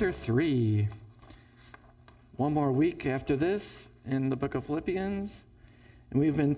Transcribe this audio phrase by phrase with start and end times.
[0.00, 0.88] Chapter 3.
[2.36, 5.30] One more week after this in the book of Philippians.
[6.10, 6.56] And we've been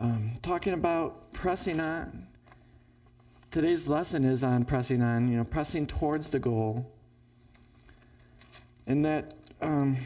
[0.00, 2.26] um, talking about pressing on.
[3.50, 6.90] Today's lesson is on pressing on, you know, pressing towards the goal.
[8.86, 9.98] And that um,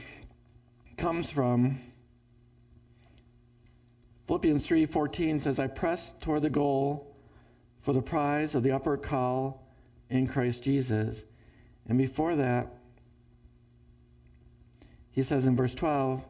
[0.97, 1.79] comes from
[4.27, 7.15] Philippians 3:14 says, "I press toward the goal
[7.83, 9.65] for the prize of the upward call
[10.11, 11.23] in Christ Jesus."
[11.89, 12.69] And before that,
[15.13, 16.23] he says in verse 12,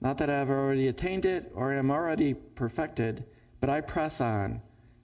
[0.00, 3.24] Not that I have already attained it or am already perfected,
[3.60, 4.60] but I press on,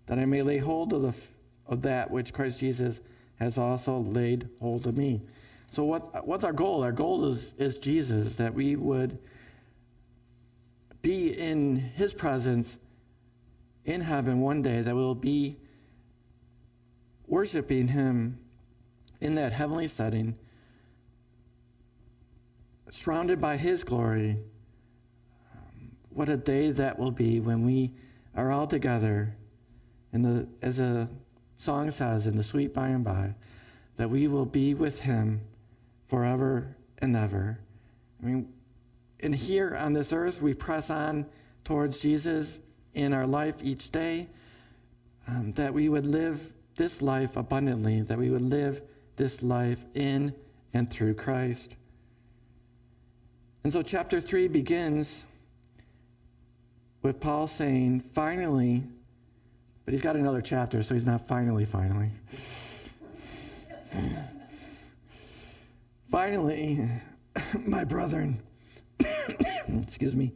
[0.07, 1.15] that I may lay hold of, the,
[1.67, 3.01] of that which Christ Jesus
[3.37, 5.23] has also laid hold of me.
[5.73, 6.83] So what, what's our goal?
[6.83, 9.19] Our goal is, is Jesus, that we would
[11.03, 12.75] be in his presence
[13.85, 15.57] in heaven one day, that we'll be
[17.27, 18.39] worshiping him
[19.21, 20.37] in that heavenly setting,
[22.91, 24.37] surrounded by His glory.
[26.11, 27.93] What a day that will be when we
[28.35, 29.35] are all together,
[30.13, 31.09] in the, as a
[31.59, 33.35] song says, in the sweet by and by,
[33.97, 35.41] that we will be with Him
[36.09, 37.59] forever and ever.
[38.23, 38.53] I mean,
[39.21, 41.27] and here on this earth, we press on
[41.65, 42.59] towards Jesus
[42.95, 44.29] in our life each day,
[45.29, 46.41] um, that we would live
[46.77, 48.81] this life abundantly, that we would live
[49.17, 50.35] this life in
[50.75, 51.75] and through Christ.
[53.65, 55.11] And so, chapter 3 begins
[57.03, 58.83] with Paul saying, finally,
[59.85, 62.11] but he's got another chapter, so he's not finally, finally.
[66.11, 66.89] finally,
[67.65, 68.41] my brethren,
[69.83, 70.33] excuse me.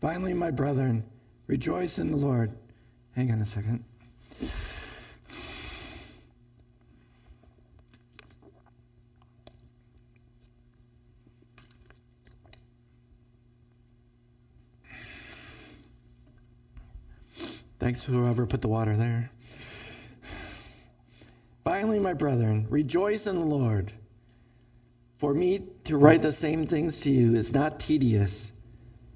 [0.00, 1.02] Finally, my brethren,
[1.46, 2.52] rejoice in the Lord.
[3.16, 3.84] Hang on a second.
[18.08, 19.30] Whoever put the water there.
[21.64, 23.92] Finally, my brethren, rejoice in the Lord.
[25.18, 28.32] For me to write the same things to you is not tedious,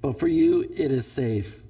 [0.00, 1.60] but for you it is safe.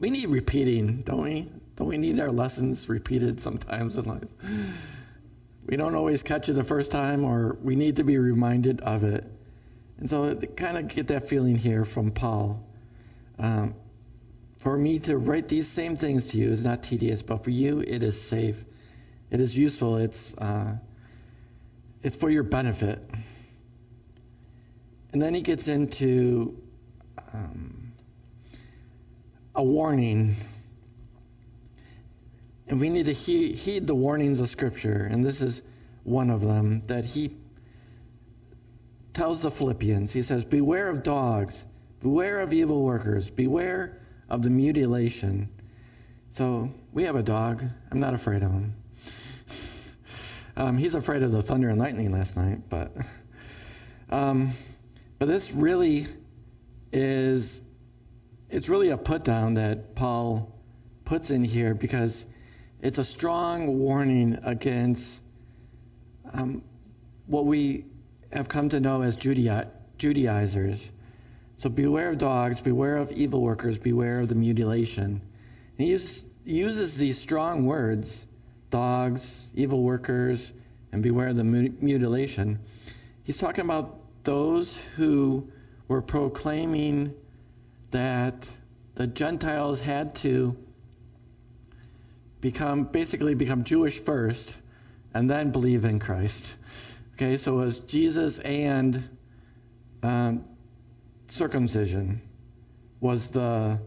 [0.00, 1.48] We need repeating, don't we?
[1.76, 4.28] Don't we need our lessons repeated sometimes in life?
[5.66, 9.04] We don't always catch it the first time, or we need to be reminded of
[9.04, 9.24] it.
[9.98, 12.62] And so, kind of get that feeling here from Paul.
[13.38, 13.74] Um,
[14.64, 17.80] for me to write these same things to you is not tedious, but for you
[17.80, 18.56] it is safe.
[19.30, 19.98] It is useful.
[19.98, 20.78] It's uh,
[22.02, 22.98] it's for your benefit.
[25.12, 26.56] And then he gets into
[27.34, 27.92] um,
[29.54, 30.36] a warning.
[32.66, 35.06] And we need to he- heed the warnings of Scripture.
[35.10, 35.60] And this is
[36.04, 37.36] one of them that he
[39.12, 40.10] tells the Philippians.
[40.10, 41.54] He says, Beware of dogs,
[42.00, 45.48] beware of evil workers, beware of the mutilation.
[46.32, 47.64] So we have a dog.
[47.90, 48.74] I'm not afraid of him.
[50.56, 52.92] Um, he's afraid of the thunder and lightning last night, but
[54.08, 54.52] um,
[55.18, 56.06] but this really
[56.92, 57.60] is
[58.50, 60.54] it's really a put down that Paul
[61.04, 62.24] puts in here because
[62.80, 65.04] it's a strong warning against
[66.32, 66.62] um,
[67.26, 67.86] what we
[68.32, 70.90] have come to know as Judaizers.
[71.64, 75.22] So beware of dogs, beware of evil workers, beware of the mutilation.
[75.78, 78.14] And he uses, uses these strong words
[78.70, 80.52] dogs, evil workers,
[80.92, 82.58] and beware of the mutilation.
[83.22, 85.50] He's talking about those who
[85.88, 87.14] were proclaiming
[87.92, 88.46] that
[88.94, 90.54] the Gentiles had to
[92.42, 94.54] become basically become Jewish first
[95.14, 96.44] and then believe in Christ.
[97.14, 99.08] Okay, so it was Jesus and
[100.02, 100.44] um,
[101.30, 102.20] circumcision
[103.00, 103.78] was the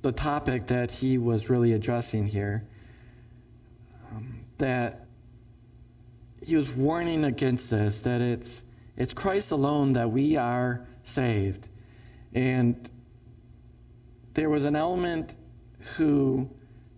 [0.00, 2.64] the topic that he was really addressing here.
[4.12, 5.06] Um, that
[6.40, 8.62] he was warning against this, that it's
[8.96, 11.66] it's Christ alone that we are saved.
[12.34, 12.88] And
[14.34, 15.30] there was an element
[15.96, 16.48] who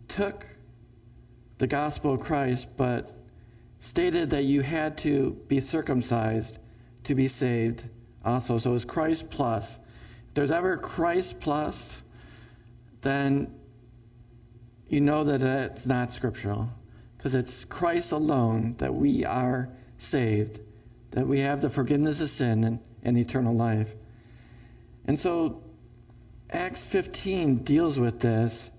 [0.09, 0.47] took
[1.59, 3.15] the gospel of Christ, but
[3.81, 6.59] stated that you had to be circumcised
[7.05, 7.85] to be saved
[8.25, 8.59] also.
[8.59, 9.69] So it's Christ plus.
[9.69, 11.83] If there's ever Christ plus,
[13.03, 13.55] then
[14.89, 16.71] you know that it's not scriptural.
[17.17, 19.69] Because it's Christ alone that we are
[19.99, 20.59] saved,
[21.11, 23.93] that we have the forgiveness of sin and, and eternal life.
[25.07, 25.63] And so
[26.51, 28.71] Acts 15 deals with this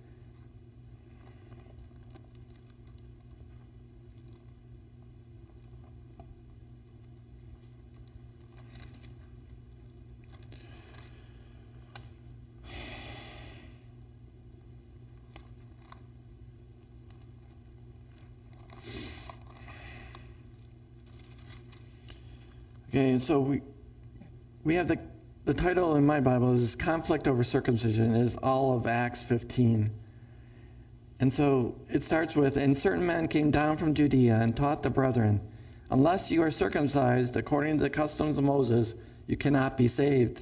[22.94, 23.62] Okay, and so we
[24.64, 24.98] we have the
[25.46, 29.92] the title in my Bible is Conflict Over Circumcision is all of Acts 15.
[31.20, 34.90] And so it starts with, And certain men came down from Judea and taught the
[34.90, 35.40] brethren,
[35.92, 38.96] Unless you are circumcised according to the customs of Moses,
[39.28, 40.42] you cannot be saved.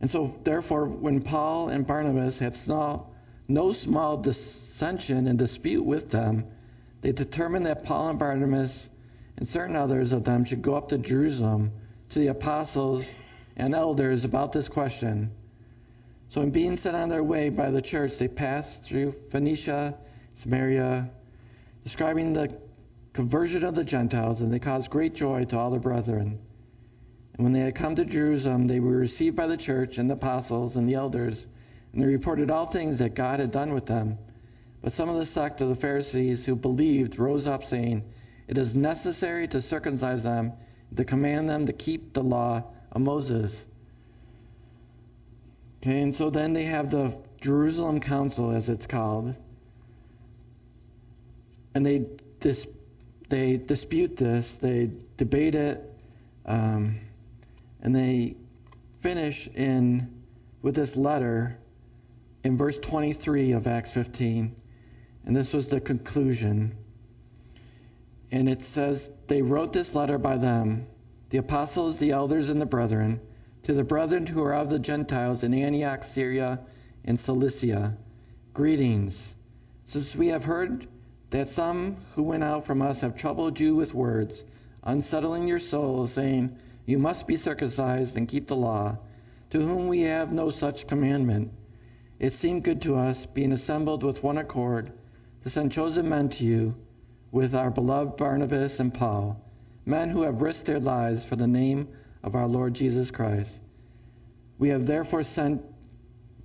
[0.00, 3.12] And so, therefore, when Paul and Barnabas had small,
[3.48, 6.46] no small dissension and dispute with them,
[7.00, 8.88] they determined that Paul and Barnabas
[9.36, 11.72] and certain others of them should go up to Jerusalem
[12.10, 13.04] to the apostles
[13.56, 15.30] and elders about this question.
[16.28, 19.94] So, in being sent on their way by the church, they passed through Phoenicia,
[20.36, 21.08] Samaria,
[21.84, 22.56] describing the
[23.12, 26.38] conversion of the Gentiles, and they caused great joy to all the brethren.
[27.34, 30.14] And when they had come to Jerusalem, they were received by the church and the
[30.14, 31.46] apostles and the elders,
[31.92, 34.18] and they reported all things that God had done with them.
[34.82, 38.02] But some of the sect of the Pharisees who believed rose up, saying,
[38.48, 40.52] It is necessary to circumcise them,
[40.96, 42.62] to command them to keep the law
[42.92, 43.52] of Moses.
[45.82, 49.34] Okay, and so then they have the Jerusalem Council, as it's called,
[51.74, 52.06] and they
[52.40, 52.66] dis-
[53.28, 55.82] they dispute this, they debate it,
[56.44, 57.00] um,
[57.82, 58.36] and they
[59.00, 60.08] finish in
[60.62, 61.58] with this letter
[62.44, 64.54] in verse 23 of Acts 15,
[65.24, 66.76] and this was the conclusion.
[68.30, 70.86] And it says they wrote this letter by them
[71.30, 73.20] the apostles, the elders, and the brethren,
[73.64, 76.60] to the brethren who are of the Gentiles in Antioch, Syria,
[77.04, 77.96] and Cilicia,
[78.54, 79.20] greetings.
[79.86, 80.86] Since we have heard
[81.30, 84.44] that some who went out from us have troubled you with words,
[84.84, 88.98] unsettling your souls, saying, You must be circumcised and keep the law,
[89.50, 91.52] to whom we have no such commandment.
[92.18, 94.92] It seemed good to us, being assembled with one accord,
[95.42, 96.74] to send chosen men to you,
[97.36, 99.38] with our beloved Barnabas and Paul
[99.84, 101.86] men who have risked their lives for the name
[102.22, 103.50] of our Lord Jesus Christ.
[104.58, 105.60] We have therefore sent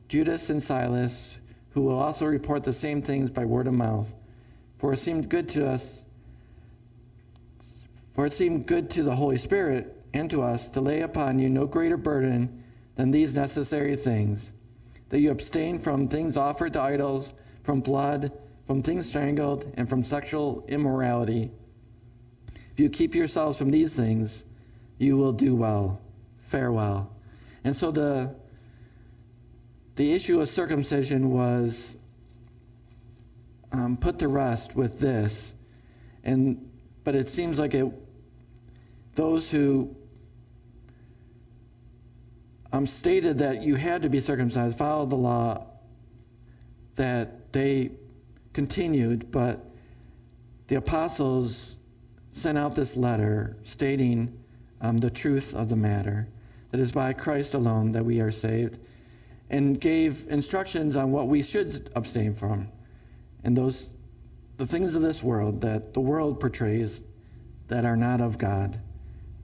[0.09, 1.37] Judas and Silas,
[1.69, 4.13] who will also report the same things by word of mouth.
[4.79, 5.87] For it seemed good to us,
[8.11, 11.49] for it seemed good to the Holy Spirit and to us to lay upon you
[11.49, 12.65] no greater burden
[12.97, 14.41] than these necessary things
[15.07, 17.31] that you abstain from things offered to idols,
[17.63, 18.33] from blood,
[18.71, 21.51] from things strangled, and from sexual immorality.
[22.71, 24.31] If you keep yourselves from these things,
[24.97, 25.99] you will do well.
[26.47, 27.11] Farewell.
[27.65, 28.33] And so the
[29.97, 31.85] the issue of circumcision was
[33.73, 35.51] um, put to rest with this,
[36.23, 36.71] and
[37.03, 37.91] but it seems like it
[39.15, 39.93] those who
[42.71, 45.67] um, stated that you had to be circumcised, followed the law,
[46.95, 47.91] that they
[48.53, 49.65] continued, but
[50.67, 51.75] the apostles
[52.35, 54.39] sent out this letter stating
[54.81, 56.27] um, the truth of the matter
[56.71, 58.77] that is by Christ alone that we are saved,
[59.49, 62.69] and gave instructions on what we should abstain from,
[63.43, 63.89] and those
[64.57, 67.01] the things of this world that the world portrays
[67.67, 68.79] that are not of God,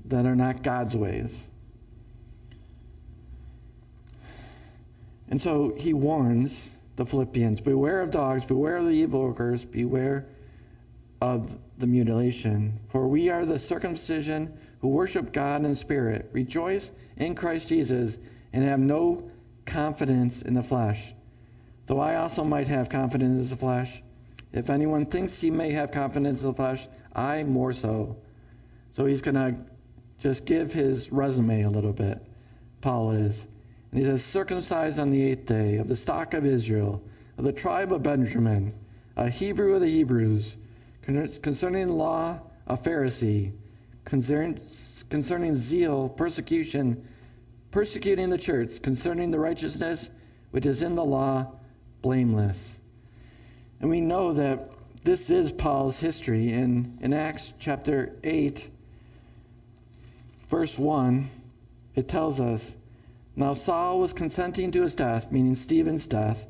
[0.06, 1.32] that are not God's ways.
[5.30, 6.58] And so he warns
[6.98, 10.26] the Philippians Beware of dogs, beware of the evil workers, beware
[11.22, 12.80] of the mutilation.
[12.90, 14.52] For we are the circumcision
[14.82, 18.18] who worship God in spirit, rejoice in Christ Jesus,
[18.52, 19.30] and have no
[19.66, 21.14] confidence in the flesh.
[21.86, 24.02] Though I also might have confidence in the flesh.
[24.52, 28.18] If anyone thinks he may have confidence in the flesh, I more so.
[28.96, 29.56] So he's going to
[30.20, 32.26] just give his resume a little bit.
[32.82, 33.40] Paul is.
[33.92, 37.02] And he says, circumcised on the eighth day, of the stock of Israel,
[37.38, 38.74] of the tribe of Benjamin,
[39.16, 40.56] a Hebrew of the Hebrews
[41.02, 43.54] concerning the law, a Pharisee,
[44.06, 47.08] concerning, zeal, persecution,
[47.72, 50.10] persecuting the church, concerning the righteousness
[50.52, 51.48] which is in the law,
[52.02, 52.60] blameless.
[53.80, 54.70] And we know that
[55.04, 56.52] this is Paul's history.
[56.52, 58.70] In, in Acts chapter 8,
[60.50, 61.30] verse 1,
[61.96, 62.62] it tells us
[63.40, 66.48] Now Saul was consenting to his death, meaning Stephen's death.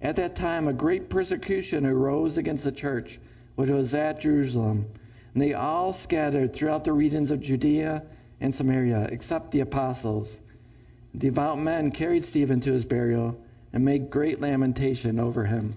[0.00, 3.18] At that time, a great persecution arose against the church,
[3.56, 4.86] which was at Jerusalem.
[5.34, 8.04] And they all scattered throughout the regions of Judea
[8.40, 10.30] and Samaria, except the apostles.
[11.18, 13.36] Devout men carried Stephen to his burial
[13.72, 15.74] and made great lamentation over him.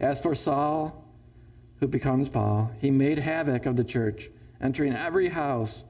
[0.00, 1.02] As for Saul,
[1.80, 4.28] who becomes Paul, he made havoc of the church,
[4.60, 5.82] entering every house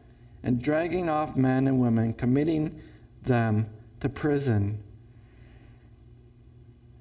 [0.45, 2.71] and dragging off men and women, committing
[3.25, 3.66] them
[4.00, 4.83] to prison.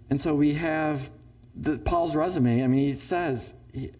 [0.09, 1.09] And so we have
[1.55, 2.63] the, Paul's resume.
[2.63, 3.91] I mean, he says he,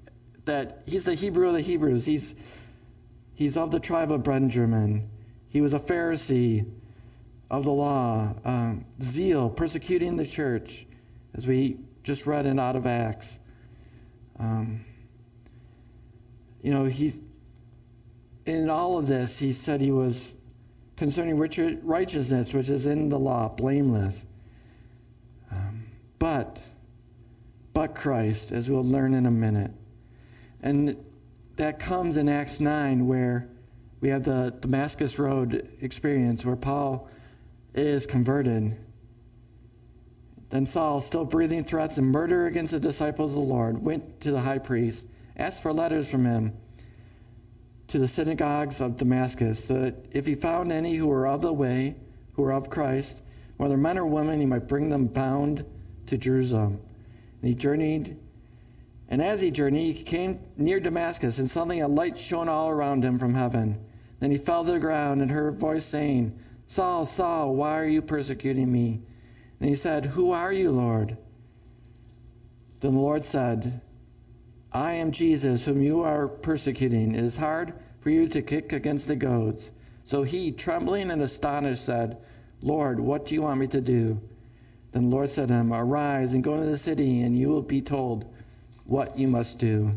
[0.45, 2.05] that he's the Hebrew of the Hebrews.
[2.05, 2.33] He's
[3.35, 5.09] he's of the tribe of Benjamin.
[5.49, 6.65] He was a Pharisee
[7.49, 10.85] of the law, um, zeal, persecuting the church,
[11.35, 13.27] as we just read in out of Acts.
[14.39, 14.85] Um,
[16.61, 17.17] you know, he's
[18.45, 19.37] in all of this.
[19.37, 20.19] He said he was
[21.03, 21.37] concerning
[21.83, 24.15] righteousness, which is in the law, blameless.
[25.51, 25.83] Um,
[26.17, 26.61] but,
[27.73, 29.71] but Christ, as we'll learn in a minute,
[30.61, 30.95] and
[31.57, 33.49] that comes in Acts 9, where
[33.99, 37.09] we have the Damascus Road experience, where Paul
[37.75, 38.73] is converted.
[40.51, 44.31] Then Saul, still breathing threats and murder against the disciples of the Lord, went to
[44.31, 45.05] the high priest,
[45.35, 46.53] asked for letters from him
[47.93, 51.53] to the synagogues of Damascus, so that if he found any who were of the
[51.53, 51.93] way,
[52.31, 53.21] who were of Christ,
[53.57, 55.63] whether men or women, he might bring them bound
[56.07, 56.79] to Jerusalem.
[57.39, 58.17] And he journeyed,
[59.09, 63.05] and as he journeyed, he came near Damascus, and suddenly a light shone all around
[63.05, 63.77] him from heaven.
[64.19, 66.35] Then he fell to the ground and heard a voice saying,
[66.69, 69.03] Saul, Saul, why are you persecuting me?
[69.59, 71.15] And he said, Who are you, Lord?
[72.79, 73.81] Then the Lord said,
[74.71, 77.13] I am Jesus, whom you are persecuting.
[77.13, 77.73] It is hard
[78.03, 79.71] for you to kick against the goads.
[80.03, 82.17] So he, trembling and astonished, said,
[82.61, 84.19] Lord, what do you want me to do?
[84.91, 87.61] Then the Lord said to him, Arise and go into the city, and you will
[87.61, 88.25] be told
[88.83, 89.93] what you must do.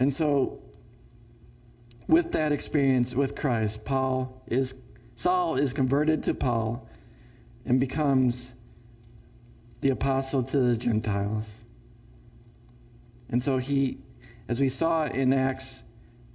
[0.00, 0.60] And so
[2.08, 4.74] with that experience with Christ, Paul is
[5.16, 6.88] Saul is converted to Paul
[7.64, 8.44] and becomes
[9.80, 11.46] the apostle to the Gentiles.
[13.30, 13.98] And so he
[14.48, 15.78] as we saw in Acts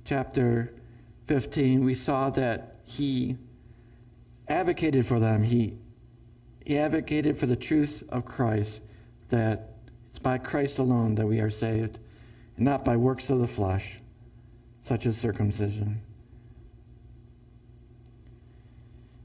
[0.05, 0.73] chapter
[1.27, 3.37] 15, we saw that he
[4.47, 5.43] advocated for them.
[5.43, 5.77] He
[6.65, 8.79] he advocated for the truth of Christ
[9.29, 9.73] that
[10.11, 11.97] it's by Christ alone that we are saved,
[12.57, 13.99] and not by works of the flesh
[14.83, 16.01] such as circumcision.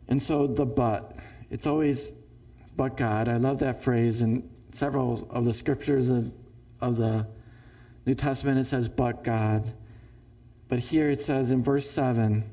[0.09, 1.17] And so the but,
[1.51, 2.11] it's always
[2.77, 3.29] but God.
[3.29, 6.31] I love that phrase in several of the scriptures of,
[6.81, 7.27] of the
[8.07, 9.73] New Testament it says but God.
[10.69, 12.45] But here it says in verse 7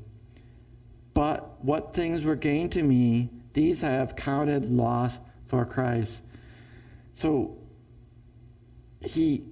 [1.13, 5.17] But what things were gained to me, these I have counted loss
[5.47, 6.19] for Christ.
[7.15, 7.57] So
[9.01, 9.43] he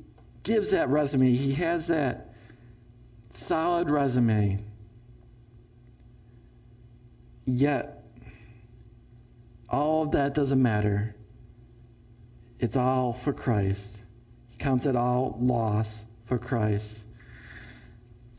[0.43, 1.31] gives that resume.
[1.31, 2.33] He has that
[3.33, 4.59] solid resume.
[7.45, 8.03] Yet,
[9.67, 11.15] all of that doesn't matter.
[12.59, 13.98] It's all for Christ.
[14.59, 15.87] Counts it all loss
[16.25, 16.99] for Christ.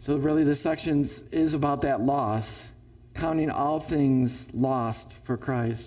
[0.05, 2.47] So, really, this section is about that loss,
[3.15, 5.83] counting all things lost for Christ.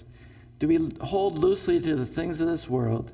[0.60, 3.12] Do we hold loosely to the things of this world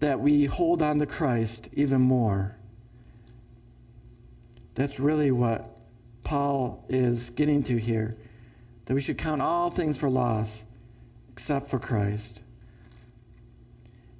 [0.00, 2.54] that we hold on to Christ even more?
[4.74, 5.76] That's really what
[6.22, 8.16] Paul is getting to here.
[8.86, 10.48] That we should count all things for loss
[11.32, 12.40] except for Christ.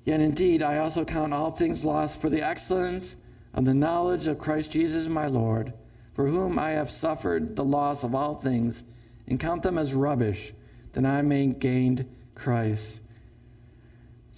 [0.09, 3.15] Yet indeed, I also count all things lost for the excellence
[3.53, 5.75] of the knowledge of Christ Jesus my Lord,
[6.15, 8.83] for whom I have suffered the loss of all things,
[9.27, 10.55] and count them as rubbish,
[10.95, 13.01] that I may gain Christ.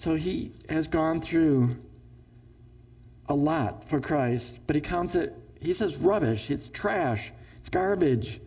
[0.00, 1.76] So he has gone through
[3.28, 8.40] a lot for Christ, but he counts it he says rubbish, it's trash, it's garbage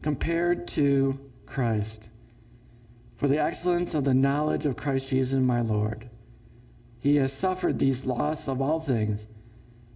[0.00, 2.02] compared to Christ.
[3.16, 6.08] For the excellence of the knowledge of Christ Jesus my Lord.
[7.00, 9.20] He has suffered these loss of all things,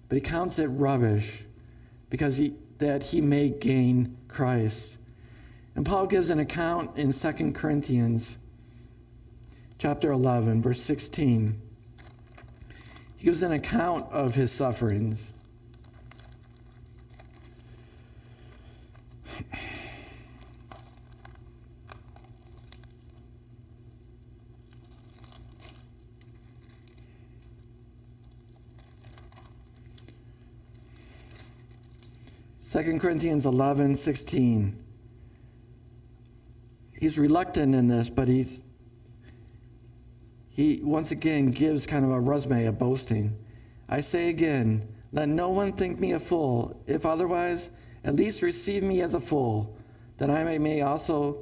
[0.09, 1.45] but he counts it rubbish
[2.11, 4.97] because he, that he may gain Christ.
[5.75, 8.37] And Paul gives an account in 2 Corinthians
[9.79, 11.57] chapter 11 verse 16.
[13.17, 15.32] He gives an account of his sufferings.
[32.83, 34.73] 2 Corinthians 11:16.
[36.99, 38.61] He's reluctant in this, but he's
[40.51, 43.37] he once again gives kind of a resume of boasting.
[43.89, 47.71] I say again, let no one think me a fool, if otherwise,
[48.03, 49.77] at least receive me as a fool,
[50.19, 51.39] that I may, may also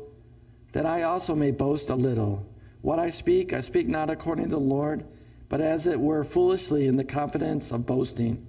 [0.73, 2.47] that I also may boast a little.
[2.83, 5.05] What I speak, I speak not according to the Lord,
[5.49, 8.47] but as it were foolishly in the confidence of boasting.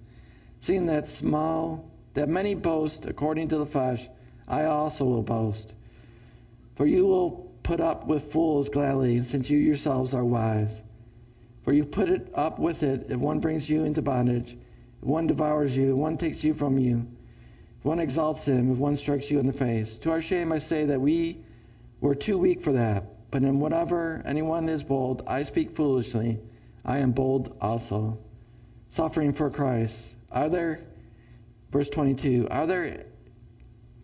[0.60, 4.08] Seeing that small that many boast according to the flesh,
[4.48, 5.74] I also will boast.
[6.76, 10.82] For you will put up with fools gladly, since you yourselves are wise.
[11.64, 14.58] For you put it up with it if one brings you into bondage,
[15.02, 17.06] if one devours you, if one takes you from you,
[17.80, 19.96] if one exalts him, if one strikes you in the face.
[19.98, 21.44] To our shame I say that we
[22.00, 23.06] were too weak for that.
[23.32, 26.40] But in whatever anyone is bold, I speak foolishly.
[26.84, 28.18] I am bold also.
[28.90, 29.98] Suffering for Christ.
[30.32, 30.82] Are there,
[31.72, 33.06] verse 22, are there,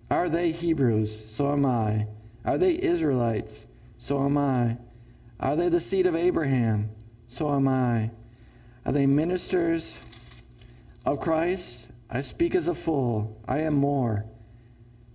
[0.09, 1.23] are they Hebrews?
[1.29, 2.07] So am I.
[2.45, 3.65] Are they Israelites?
[3.99, 4.77] So am I.
[5.39, 6.89] Are they the seed of Abraham?
[7.27, 8.09] So am I.
[8.85, 9.97] Are they ministers
[11.05, 11.85] of Christ?
[12.09, 13.37] I speak as a fool.
[13.47, 14.25] I am more.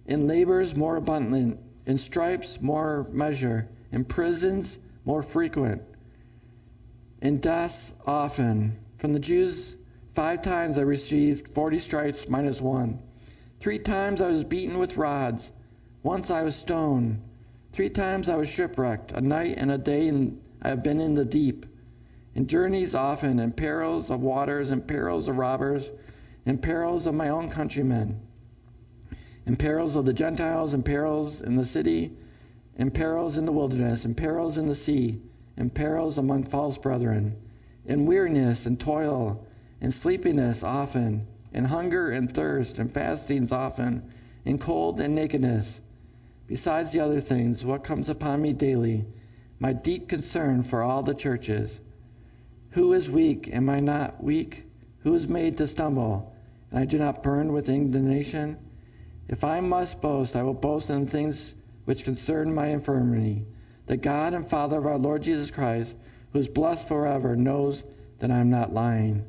[0.07, 1.59] In labors, more abundant.
[1.87, 3.69] In stripes, more measure.
[3.91, 5.83] In prisons, more frequent.
[7.23, 8.77] In deaths, often.
[8.99, 9.75] From the Jews,
[10.15, 12.99] five times I received 40 stripes minus one.
[13.61, 15.51] Three times I was beaten with rods.
[16.03, 17.21] Once I was stoned.
[17.73, 19.13] Three times I was shipwrecked.
[19.13, 20.11] A night and a day
[20.61, 21.65] I have been in the deep.
[22.35, 25.91] In journeys often, in perils of waters, in perils of robbers,
[26.45, 28.21] in perils of my own countrymen,
[29.47, 32.17] in perils of the Gentiles, in perils in the city,
[32.77, 35.21] in perils in the wilderness, in perils in the sea,
[35.57, 37.37] in perils among false brethren,
[37.85, 39.47] in weariness and toil,
[39.83, 44.01] in sleepiness often, in hunger and thirst, in fastings often,
[44.45, 45.81] in cold and nakedness.
[46.47, 49.05] Besides the other things, what comes upon me daily,
[49.59, 51.81] my deep concern for all the churches.
[52.71, 53.51] Who is weak?
[53.53, 54.65] Am I not weak?
[55.01, 56.33] Who is made to stumble?
[56.71, 58.57] And I do not burn with indignation?
[59.27, 61.55] If I must boast, I will boast in things
[61.87, 63.45] which concern my infirmity.
[63.87, 65.93] The God and Father of our Lord Jesus Christ,
[66.33, 67.83] who is blessed forever, knows
[68.21, 69.25] that I am not lying.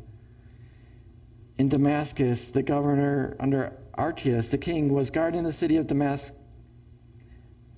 [1.57, 6.31] In Damascus, the governor under Archelaus, the king, was guarding the city of Damascus,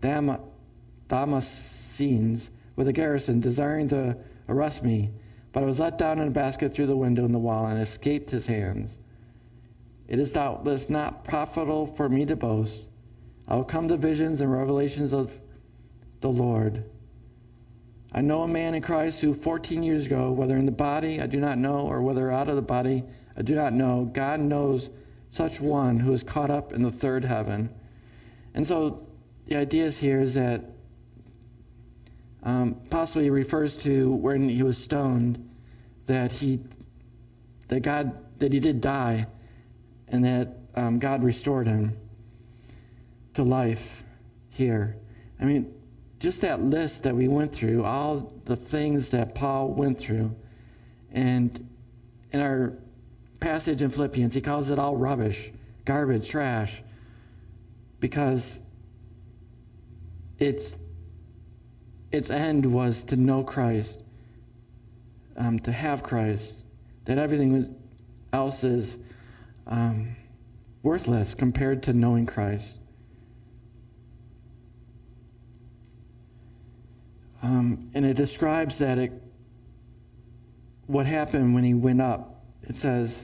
[0.02, 0.40] Dam-
[1.10, 5.12] Damascenes with a garrison, desiring to arrest me.
[5.52, 7.82] But I was let down in a basket through the window in the wall and
[7.82, 8.96] escaped his hands.
[10.08, 12.82] It is doubtless not profitable for me to boast.
[13.48, 15.32] I will come to visions and revelations of
[16.22, 16.84] the Lord.
[18.12, 21.28] I know a man in Christ who 14 years ago, whether in the body I
[21.28, 23.04] do not know, or whether out of the body
[23.38, 24.90] I do not know, God knows
[25.32, 27.70] such one who is caught up in the third heaven.
[28.54, 29.06] And so
[29.48, 30.64] the idea is here is that
[32.44, 35.50] um, possibly refers to when he was stoned,
[36.06, 36.60] that he,
[37.68, 39.28] that God, that he did die,
[40.08, 41.98] and that um, God restored him
[43.34, 44.04] to life
[44.50, 44.96] here.
[45.40, 45.74] I mean,
[46.20, 50.34] just that list that we went through, all the things that Paul went through,
[51.12, 51.68] and
[52.32, 52.74] in our
[53.46, 55.52] passage in Philippians, he calls it all rubbish,
[55.86, 56.82] garbage, trash,
[58.00, 58.60] because
[60.40, 60.76] its
[62.12, 63.96] its end was to know Christ,
[65.38, 66.56] um, to have Christ,
[67.06, 67.76] that everything
[68.34, 68.98] else is
[69.68, 70.16] um,
[70.82, 72.74] worthless compared to knowing Christ.
[77.44, 79.12] Um, and it describes that it,
[80.88, 82.32] what happened when he went up.
[82.64, 83.16] It says,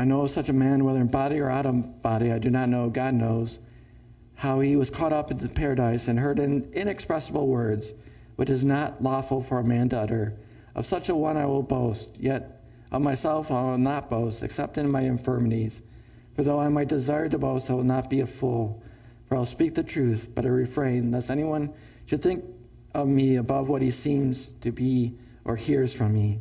[0.00, 2.70] I know such a man, whether in body or out of body, I do not
[2.70, 3.58] know, God knows,
[4.34, 7.92] how he was caught up into paradise and heard in inexpressible words,
[8.36, 10.32] which is not lawful for a man to utter.
[10.74, 14.78] Of such a one I will boast, yet of myself I will not boast, except
[14.78, 15.82] in my infirmities.
[16.34, 18.80] For though I might desire to boast, I will not be a fool.
[19.28, 21.68] For I'll speak the truth, but I refrain, lest anyone
[22.06, 22.42] should think
[22.94, 25.12] of me above what he seems to be
[25.44, 26.40] or hears from me.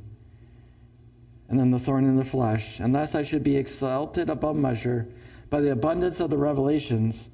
[1.49, 5.07] And then the thorn in the flesh, unless I should be exalted above measure
[5.49, 7.27] by the abundance of the revelations.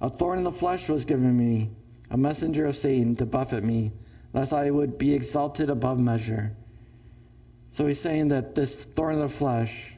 [0.00, 1.70] A thorn in the flesh was given me,
[2.10, 3.90] a messenger of Satan to buffet me,
[4.32, 6.52] lest I would be exalted above measure.
[7.72, 9.94] So he's saying that this thorn in the flesh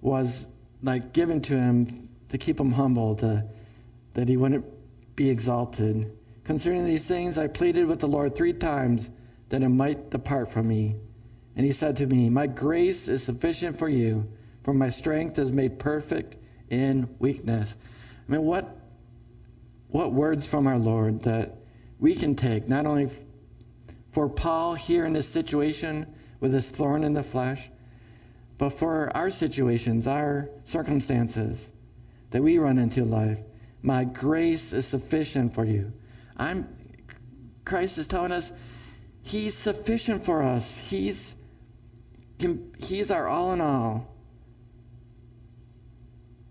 [0.00, 0.46] was
[0.82, 3.44] like given to him to keep him humble, to,
[4.14, 4.64] that he wouldn't
[5.14, 6.10] be exalted.
[6.44, 9.06] Concerning these things, I pleaded with the Lord three times
[9.50, 10.96] that it might depart from me.
[11.54, 14.26] And he said to me, My grace is sufficient for you,
[14.62, 16.36] for my strength is made perfect
[16.70, 17.74] in weakness.
[18.28, 18.78] I mean, what
[19.88, 21.58] what words from our Lord that
[22.00, 23.10] we can take, not only
[24.12, 26.06] for Paul here in this situation
[26.40, 27.60] with this thorn in the flesh,
[28.56, 31.58] but for our situations, our circumstances
[32.30, 33.38] that we run into life.
[33.82, 35.92] My grace is sufficient for you.
[36.36, 36.68] I'm
[37.64, 38.50] Christ is telling us
[39.22, 40.66] he's sufficient for us.
[40.88, 41.34] He's
[42.78, 44.08] he's our all in all.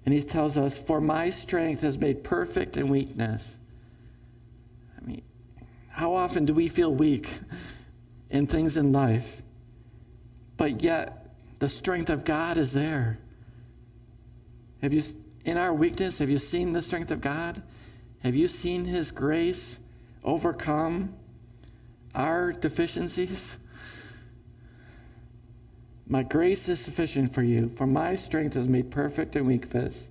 [0.06, 3.44] And he tells us, For my strength is made perfect in weakness.
[4.98, 5.22] I mean,
[5.90, 7.30] how often do we feel weak
[8.30, 9.42] in things in life?
[10.58, 13.20] But yet, the strength of God is there.
[14.82, 15.04] Have you,
[15.46, 17.62] in our weakness, have you seen the strength of God?
[18.24, 19.78] Have you seen His grace
[20.24, 21.14] overcome
[22.16, 23.56] our deficiencies?
[26.08, 30.08] My grace is sufficient for you, for my strength is made perfect in weakness.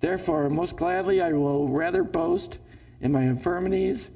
[0.00, 2.58] Therefore, most gladly I will rather boast
[3.00, 4.08] in my infirmities,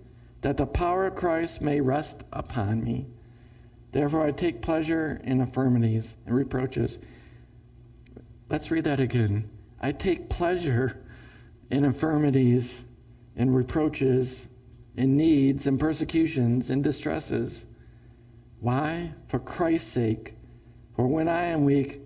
[0.42, 3.06] that the power of Christ may rest upon me.
[3.92, 6.98] Therefore, I take pleasure in infirmities and reproaches.
[8.48, 9.48] Let's read that again.
[9.80, 11.00] I take pleasure
[11.70, 12.70] in infirmities
[13.36, 14.46] and reproaches,
[14.96, 17.64] in needs and persecutions and distresses.
[18.60, 19.12] Why?
[19.28, 20.34] For Christ's sake.
[20.96, 22.00] For when I am weak,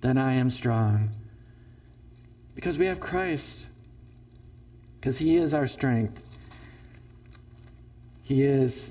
[0.00, 1.10] then I am strong.
[2.54, 3.66] Because we have Christ.
[5.00, 6.20] Because He is our strength.
[8.22, 8.90] He is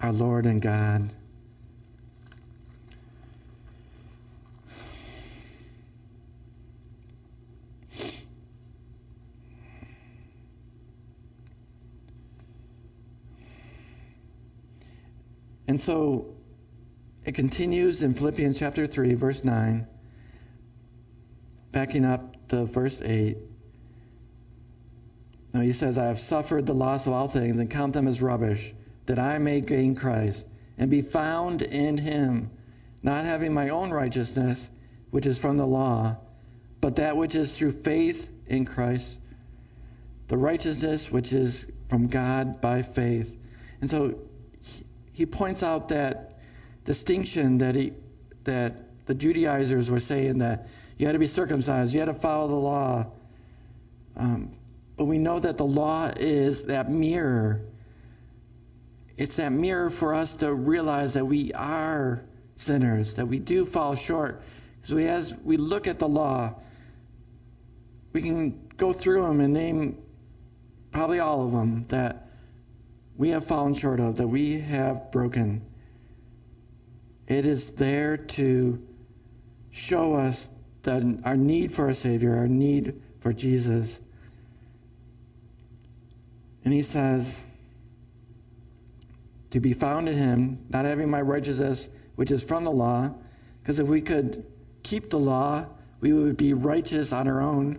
[0.00, 1.10] our Lord and God.
[15.68, 16.35] And so
[17.26, 19.84] it continues in Philippians chapter 3, verse 9,
[21.72, 23.36] backing up to verse 8.
[25.52, 28.22] Now he says, I have suffered the loss of all things and count them as
[28.22, 28.72] rubbish,
[29.06, 30.44] that I may gain Christ
[30.78, 32.48] and be found in him,
[33.02, 34.64] not having my own righteousness,
[35.10, 36.16] which is from the law,
[36.80, 39.16] but that which is through faith in Christ,
[40.28, 43.34] the righteousness which is from God by faith.
[43.80, 44.14] And so
[45.12, 46.35] he points out that
[46.86, 47.92] distinction that he
[48.44, 52.48] that the Judaizers were saying that you had to be circumcised, you had to follow
[52.48, 53.06] the law.
[54.16, 54.52] Um,
[54.96, 57.60] but we know that the law is that mirror.
[59.18, 62.22] It's that mirror for us to realize that we are
[62.56, 64.40] sinners, that we do fall short.
[64.84, 66.54] So we, as we look at the law,
[68.12, 69.98] we can go through them and name
[70.92, 72.28] probably all of them that
[73.16, 75.65] we have fallen short of, that we have broken.
[77.28, 78.80] It is there to
[79.70, 80.46] show us
[80.82, 83.98] that our need for a Savior, our need for Jesus.
[86.64, 87.36] And he says,
[89.50, 93.12] to be found in him, not having my righteousness, which is from the law,
[93.62, 94.44] because if we could
[94.82, 95.66] keep the law,
[96.00, 97.78] we would be righteous on our own.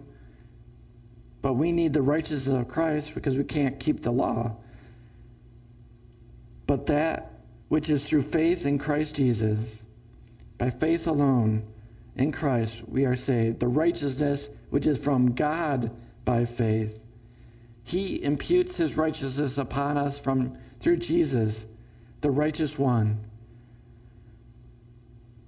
[1.42, 4.56] But we need the righteousness of Christ because we can't keep the law.
[6.66, 7.32] But that
[7.70, 9.60] which is through faith in Christ Jesus.
[10.58, 11.64] By faith alone
[12.16, 13.60] in Christ we are saved.
[13.60, 15.92] The righteousness which is from God
[16.26, 16.98] by faith.
[17.84, 21.64] He imputes his righteousness upon us from through Jesus,
[22.22, 23.20] the righteous one,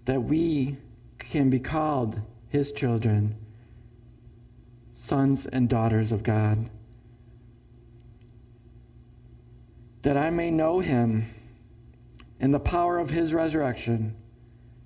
[0.06, 0.78] that we
[1.18, 3.36] can be called his children,
[5.06, 6.70] sons and daughters of God.
[10.04, 11.26] That I may know him
[12.40, 14.16] and the power of his resurrection,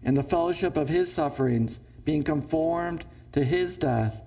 [0.03, 4.21] and the fellowship of his sufferings, being conformed to his death,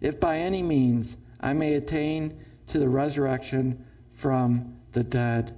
[0.00, 5.54] if by any means I may attain to the resurrection from the dead.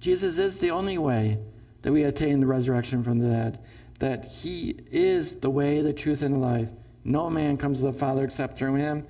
[0.00, 1.38] Jesus is the only way
[1.82, 3.58] that we attain the resurrection from the dead,
[3.98, 6.68] that he is the way, the truth, and the life.
[7.04, 9.06] No man comes to the Father except through him.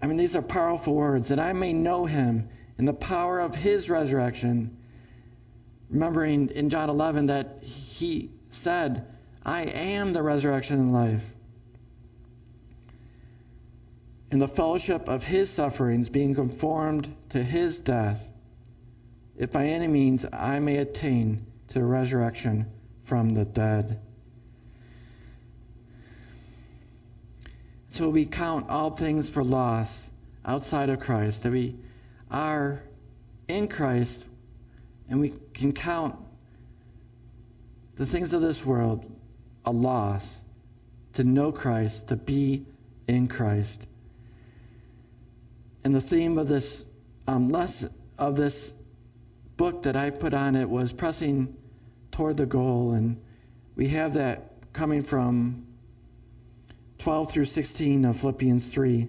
[0.00, 3.54] I mean, these are powerful words, that I may know him in the power of
[3.54, 4.76] his resurrection
[5.90, 9.06] remembering in John 11 that he said,
[9.44, 11.22] I am the resurrection and life.
[14.30, 18.26] In the fellowship of his sufferings, being conformed to his death,
[19.38, 22.66] if by any means I may attain to resurrection
[23.04, 24.00] from the dead.
[27.92, 29.90] So we count all things for loss
[30.44, 31.76] outside of Christ, that we
[32.30, 32.82] are
[33.48, 34.22] in Christ
[35.08, 36.16] and we can count
[37.96, 39.10] the things of this world
[39.64, 40.24] a loss
[41.14, 42.66] to know Christ, to be
[43.08, 43.80] in Christ.
[45.84, 46.84] And the theme of this
[47.26, 48.70] um, lesson, of this
[49.56, 51.56] book that I put on it was pressing
[52.12, 53.20] toward the goal, and
[53.74, 55.66] we have that coming from
[56.98, 59.08] 12 through 16 of Philippians 3.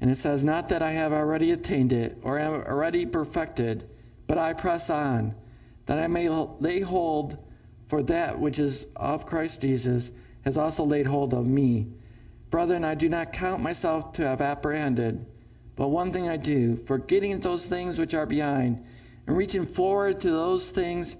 [0.00, 3.88] And it says, Not that I have already attained it or am already perfected,
[4.26, 5.34] but I press on,
[5.86, 7.38] that I may lay hold
[7.88, 10.08] for that which is of Christ Jesus
[10.44, 11.86] has also laid hold of me.
[12.50, 15.26] Brethren, I do not count myself to have apprehended,
[15.74, 18.84] but one thing I do, forgetting those things which are behind,
[19.26, 21.14] and reaching forward to those things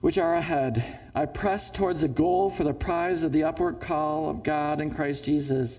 [0.00, 0.84] which are ahead.
[1.14, 4.94] I press towards the goal for the prize of the upward call of God in
[4.94, 5.78] Christ Jesus.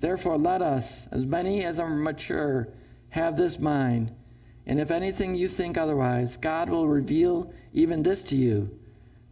[0.00, 2.68] Therefore, let us, as many as are mature,
[3.10, 4.12] have this mind.
[4.66, 8.78] And if anything you think otherwise, God will reveal even this to you.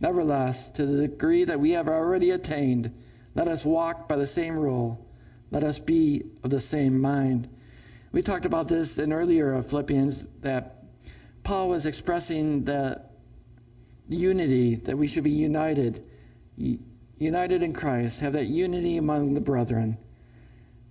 [0.00, 2.92] Nevertheless, to the degree that we have already attained,
[3.34, 5.06] let us walk by the same rule.
[5.50, 7.48] Let us be of the same mind.
[8.12, 10.84] We talked about this in earlier of Philippians that
[11.44, 13.02] Paul was expressing the
[14.08, 16.02] unity, that we should be united,
[17.18, 19.98] united in Christ, have that unity among the brethren,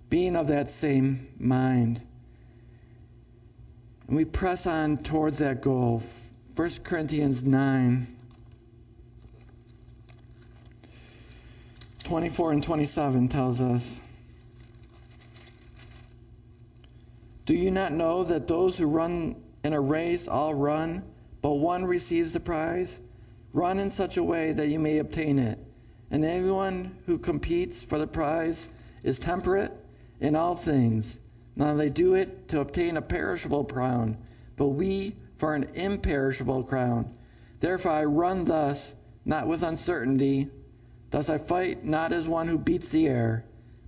[0.08, 2.00] being of that same mind.
[4.08, 6.02] And we press on towards that goal.
[6.54, 8.06] 1 Corinthians 9.
[12.04, 13.82] 24 and 27 tells us
[17.46, 21.04] Do you not know that those who run in a race all run,
[21.42, 22.92] but one receives the prize?
[23.52, 25.58] Run in such a way that you may obtain it.
[26.10, 28.68] And everyone who competes for the prize
[29.02, 29.72] is temperate
[30.20, 31.16] in all things.
[31.56, 34.18] Now they do it to obtain a perishable crown,
[34.56, 37.14] but we for an imperishable crown.
[37.60, 38.92] Therefore I run thus,
[39.24, 40.50] not with uncertainty.
[41.10, 43.44] Thus I fight not as one who beats the air,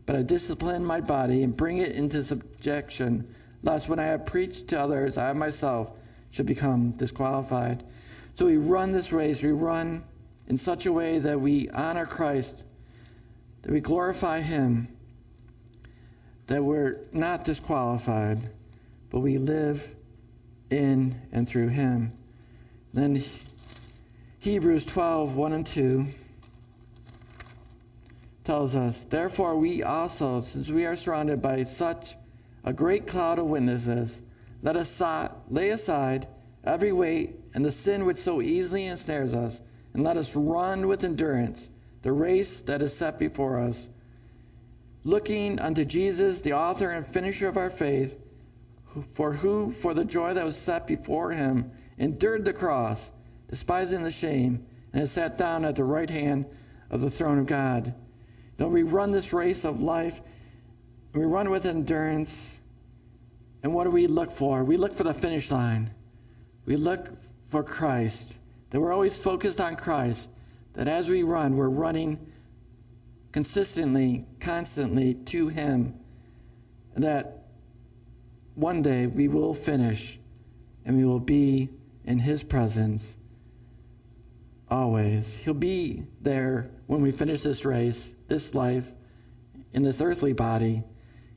[0.06, 3.28] but I discipline my body and bring it into subjection,
[3.62, 5.90] lest when I have preached to others, I myself
[6.30, 7.82] should become disqualified.
[8.36, 10.04] So we run this race, we run
[10.46, 12.62] in such a way that we honor Christ,
[13.62, 14.88] that we glorify Him,
[16.48, 18.38] that we're not disqualified,
[19.10, 19.86] but we live
[20.70, 22.12] in and through Him.
[22.92, 23.22] Then
[24.40, 26.06] Hebrews 12, 1 and 2
[28.44, 32.16] tells us, Therefore we also, since we are surrounded by such
[32.64, 34.10] a great cloud of witnesses,
[34.62, 35.02] let us
[35.50, 36.26] lay aside
[36.64, 39.58] every weight and the sin which so easily ensnares us,
[39.92, 41.68] and let us run with endurance
[42.02, 43.86] the race that is set before us,
[45.08, 48.14] looking unto Jesus, the author and finisher of our faith,
[49.14, 53.00] for who, for the joy that was set before him, endured the cross,
[53.48, 56.44] despising the shame, and has sat down at the right hand
[56.90, 57.94] of the throne of God.
[58.58, 60.20] Though we run this race of life,
[61.14, 62.34] we run with endurance,
[63.62, 64.62] and what do we look for?
[64.62, 65.90] We look for the finish line.
[66.66, 67.08] We look
[67.48, 68.30] for Christ,
[68.68, 70.28] that we're always focused on Christ,
[70.74, 72.18] that as we run, we're running
[73.32, 75.98] consistently, constantly to Him,
[76.96, 77.44] that
[78.54, 80.18] one day we will finish
[80.84, 81.68] and we will be
[82.04, 83.06] in His presence
[84.70, 85.26] always.
[85.44, 88.84] He'll be there when we finish this race, this life,
[89.72, 90.82] in this earthly body.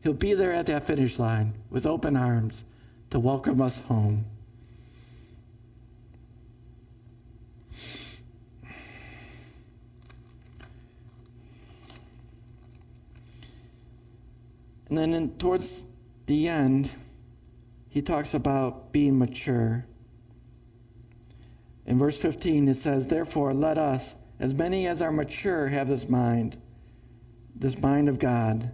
[0.03, 2.63] He'll be there at that finish line with open arms
[3.11, 4.25] to welcome us home.
[14.91, 15.71] And then in, towards
[16.25, 16.89] the end,
[17.87, 19.85] he talks about being mature.
[21.85, 24.03] In verse 15, it says, Therefore, let us,
[24.37, 26.57] as many as are mature, have this mind,
[27.55, 28.69] this mind of God.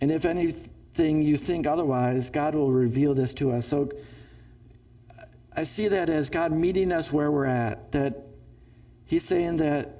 [0.00, 3.68] And if anything you think otherwise, God will reveal this to us.
[3.68, 3.90] So
[5.54, 8.28] I see that as God meeting us where we're at, that
[9.04, 9.98] He's saying that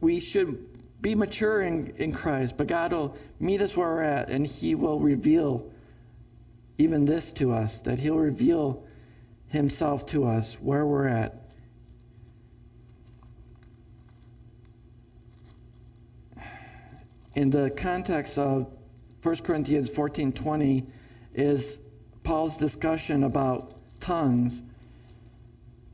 [0.00, 0.71] we should
[1.02, 4.76] be mature in, in Christ, but God will meet us where we're at, and He
[4.76, 5.68] will reveal
[6.78, 8.84] even this to us, that He'll reveal
[9.48, 11.42] Himself to us where we're at.
[17.34, 18.68] In the context of
[19.22, 20.84] 1 Corinthians 14:20
[21.34, 21.78] is
[22.22, 24.60] Paul's discussion about tongues.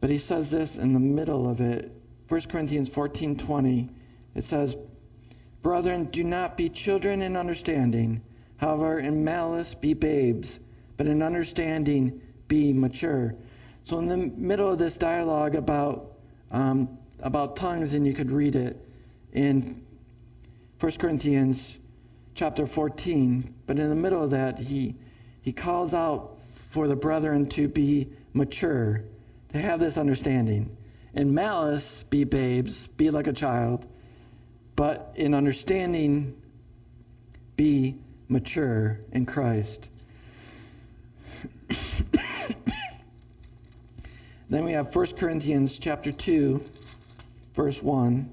[0.01, 1.93] But he says this in the middle of it.
[2.29, 3.89] 1 Corinthians 14:20
[4.35, 4.77] it says
[5.63, 8.23] Brethren, do not be children in understanding.
[8.57, 10.59] However, in malice be babes,
[10.97, 13.35] but in understanding be mature.
[13.85, 16.13] So, in the middle of this dialogue about
[16.51, 18.77] um, about tongues, and you could read it
[19.33, 19.85] in
[20.81, 21.77] 1 Corinthians
[22.35, 23.55] chapter 14.
[23.67, 24.95] But in the middle of that, he,
[25.43, 26.39] he calls out
[26.71, 29.03] for the brethren to be mature,
[29.53, 30.77] to have this understanding.
[31.15, 33.85] In malice, be babes, be like a child,
[34.79, 36.41] but in understanding,
[37.57, 37.97] be
[38.29, 39.89] mature in Christ.
[44.49, 46.63] then we have 1 Corinthians chapter 2,
[47.55, 48.31] verse 1.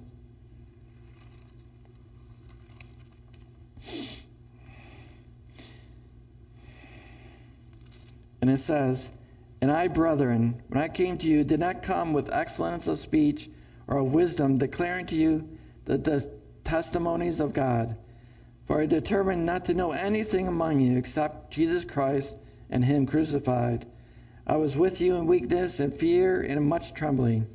[8.42, 9.10] And it says,
[9.62, 13.50] And I, brethren, when I came to you, did not come with excellence of speech
[13.88, 15.50] or of wisdom, declaring to you
[15.86, 16.30] the, the
[16.64, 17.96] testimonies of God.
[18.68, 22.36] For I determined not to know anything among you except Jesus Christ
[22.70, 23.86] and Him crucified.
[24.48, 27.48] I was with you in weakness and fear and in much trembling.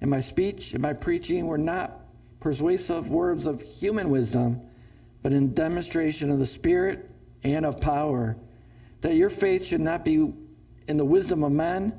[0.00, 2.00] And my speech and my preaching were not
[2.40, 4.60] persuasive words of human wisdom,
[5.22, 7.08] but in demonstration of the Spirit
[7.42, 8.36] and of power
[9.00, 10.32] that your faith should not be
[10.86, 11.92] in the wisdom of men,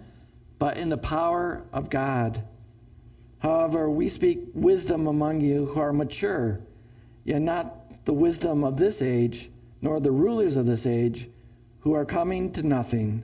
[0.57, 2.43] but in the power of God.
[3.39, 6.59] However, we speak wisdom among you who are mature,
[7.23, 9.49] yet not the wisdom of this age,
[9.81, 11.29] nor the rulers of this age,
[11.79, 13.23] who are coming to nothing.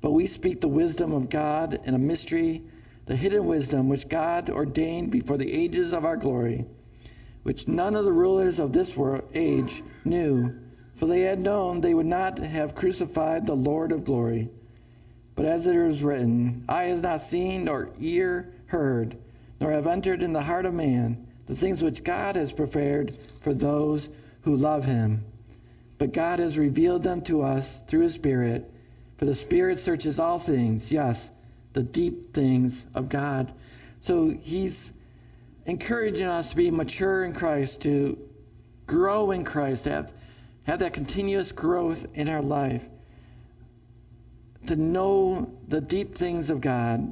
[0.00, 2.62] But we speak the wisdom of God in a mystery,
[3.06, 6.64] the hidden wisdom which God ordained before the ages of our glory,
[7.44, 10.52] which none of the rulers of this world, age knew.
[10.96, 14.50] For they had known they would not have crucified the Lord of glory.
[15.36, 19.16] But as it is written, Eye has not seen, nor ear heard,
[19.60, 23.54] nor have entered in the heart of man the things which God has prepared for
[23.54, 24.08] those
[24.42, 25.24] who love him.
[25.96, 28.70] But God has revealed them to us through his Spirit.
[29.16, 31.28] For the Spirit searches all things, yes,
[31.72, 33.52] the deep things of God.
[34.02, 34.92] So he's
[35.66, 38.18] encouraging us to be mature in Christ, to
[38.86, 40.12] grow in Christ, to have
[40.68, 42.84] have that continuous growth in our life,
[44.66, 47.10] to know the deep things of God.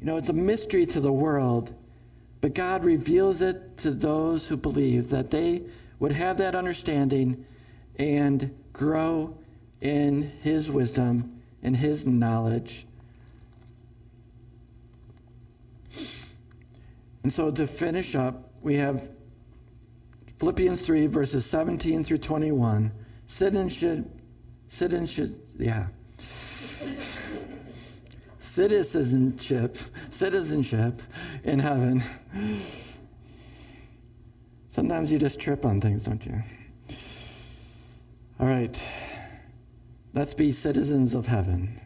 [0.00, 1.72] You know, it's a mystery to the world,
[2.40, 5.62] but God reveals it to those who believe that they
[5.98, 7.44] would have that understanding
[7.98, 9.36] and grow
[9.80, 12.86] in His wisdom and His knowledge.
[17.22, 19.02] And so to finish up, we have
[20.38, 22.92] Philippians 3, verses 17 through 21.
[23.26, 24.04] Citizenship,
[24.68, 25.86] citizenship, yeah.
[28.56, 29.76] Citizenship,
[30.08, 31.02] citizenship
[31.44, 32.02] in heaven.
[34.70, 36.42] Sometimes you just trip on things, don't you?
[38.40, 38.74] All right.
[40.14, 41.78] Let's be citizens of heaven.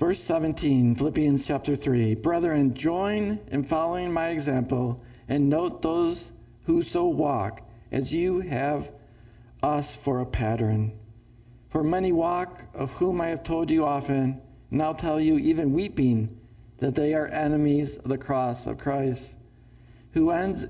[0.00, 2.16] Verse 17, Philippians chapter 3.
[2.16, 6.32] Brethren, join in following my example and note those
[6.64, 7.60] who so walk
[7.92, 8.90] as you have
[9.62, 10.90] us for a pattern.
[11.74, 14.40] For many walk, of whom I have told you often,
[14.80, 16.38] I'll tell you even weeping,
[16.78, 19.26] that they are enemies of the cross of Christ,
[20.12, 20.66] who ends,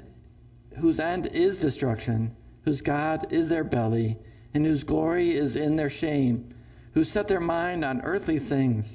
[0.78, 4.16] whose end is destruction, whose God is their belly,
[4.54, 6.54] and whose glory is in their shame,
[6.94, 8.86] who set their mind on earthly things.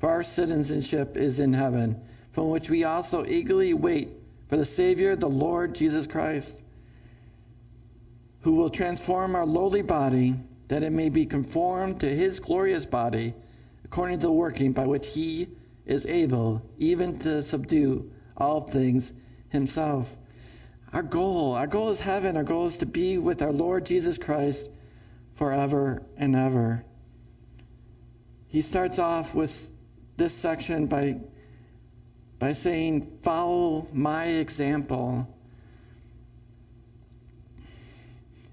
[0.00, 1.98] For our citizenship is in heaven,
[2.32, 4.10] from which we also eagerly wait
[4.50, 6.52] for the Savior, the Lord Jesus Christ,
[8.42, 10.36] who will transform our lowly body,
[10.68, 13.34] that it may be conformed to his glorious body,
[13.84, 15.48] according to the working by which he
[15.86, 19.10] is able even to subdue all things
[19.48, 20.06] himself.
[20.92, 22.36] Our goal, our goal is heaven.
[22.36, 24.60] Our goal is to be with our Lord Jesus Christ
[25.34, 26.84] forever and ever.
[28.48, 29.68] He starts off with
[30.16, 31.18] this section by,
[32.38, 35.28] by saying, Follow my example.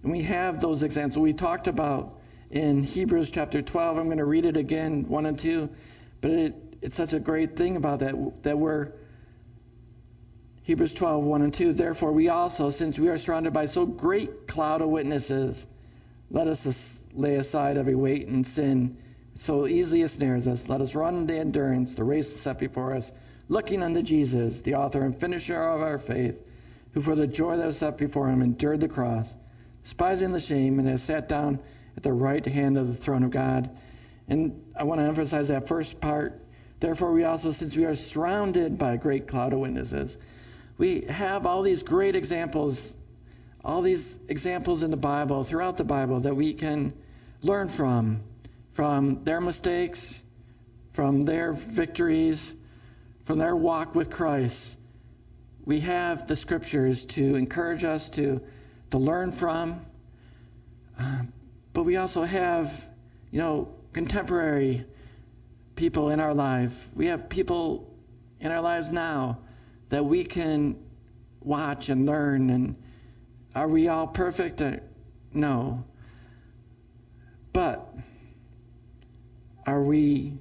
[0.06, 1.18] And we have those examples.
[1.18, 2.20] We talked about
[2.52, 3.98] in Hebrews chapter 12.
[3.98, 5.68] I'm going to read it again, 1 and 2.
[6.22, 8.92] But it, it's such a great thing about that, that we're.
[10.62, 11.74] Hebrews 12, 1 and 2.
[11.74, 15.66] Therefore, we also, since we are surrounded by so great cloud of witnesses,
[16.30, 18.98] let us lay aside every weight and sin
[19.40, 20.70] so easily ensnares us.
[20.70, 23.12] Let us run the endurance, the race set before us,
[23.50, 26.40] looking unto Jesus, the author and finisher of our faith,
[26.94, 29.28] who for the joy that was set before him endured the cross,
[29.86, 31.60] despising the shame, and has sat down
[31.96, 33.70] at the right hand of the throne of God.
[34.28, 36.42] And I want to emphasize that first part.
[36.80, 40.16] Therefore, we also, since we are surrounded by a great cloud of witnesses,
[40.78, 42.92] we have all these great examples,
[43.64, 46.92] all these examples in the Bible, throughout the Bible, that we can
[47.42, 48.22] learn from
[48.74, 50.14] from their mistakes,
[50.92, 52.54] from their victories,
[53.24, 54.76] from their walk with Christ.
[55.64, 58.42] We have the scriptures to encourage us to,
[58.96, 59.86] to learn from,
[60.98, 61.20] uh,
[61.74, 62.72] but we also have,
[63.30, 64.86] you know, contemporary
[65.76, 66.72] people in our life.
[66.96, 67.94] We have people
[68.40, 69.40] in our lives now
[69.90, 70.78] that we can
[71.42, 72.50] watch and learn.
[72.50, 72.76] And
[73.54, 74.62] are we all perfect?
[74.62, 74.78] Uh,
[75.34, 75.84] no.
[77.52, 77.94] But
[79.68, 80.32] are we,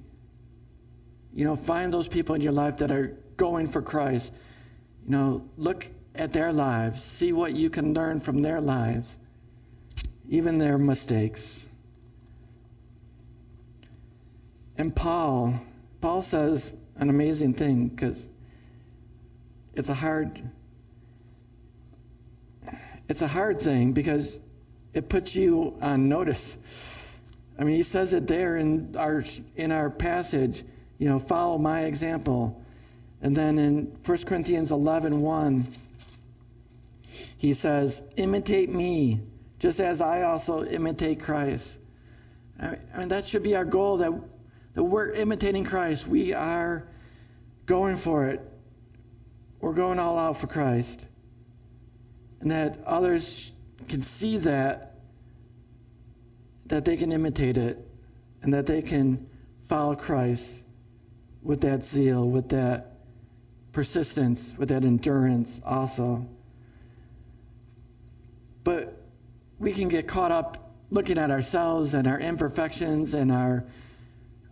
[1.33, 4.31] you know, find those people in your life that are going for Christ.
[5.03, 5.85] You know, look
[6.17, 9.09] at their lives, see what you can learn from their lives,
[10.29, 11.65] even their mistakes.
[14.77, 15.59] And Paul,
[16.01, 18.27] Paul says an amazing thing because
[19.73, 20.41] it's a hard
[23.07, 24.39] it's a hard thing because
[24.93, 26.55] it puts you on notice.
[27.59, 29.23] I mean, he says it there in our
[29.55, 30.63] in our passage,
[30.97, 32.61] you know, follow my example.
[33.21, 35.65] And then in 1 Corinthians 11:1,
[37.45, 39.21] he says, imitate me,
[39.59, 41.67] just as I also imitate Christ.
[42.59, 44.11] I mean, that should be our goal that,
[44.73, 46.07] that we're imitating Christ.
[46.07, 46.87] We are
[47.67, 48.41] going for it.
[49.59, 50.99] We're going all out for Christ.
[52.41, 53.51] And that others
[53.89, 54.95] can see that
[56.65, 57.77] that they can imitate it
[58.41, 59.29] and that they can
[59.69, 60.51] follow Christ
[61.43, 62.97] with that zeal, with that
[63.71, 66.25] persistence, with that endurance also.
[68.65, 68.99] But
[69.65, 73.65] we can get caught up looking at ourselves and our imperfections and our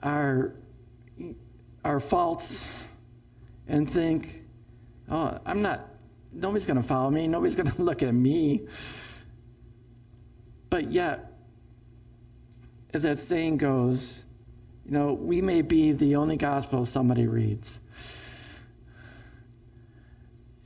[0.01, 0.55] our
[1.85, 2.59] our faults
[3.67, 4.41] and think,
[5.11, 5.87] oh, I'm not
[6.31, 8.61] nobody's going to follow me, nobody's going to look at me.
[10.71, 11.31] But yet
[12.91, 14.17] as that saying goes,
[14.83, 17.69] you know, we may be the only gospel somebody reads.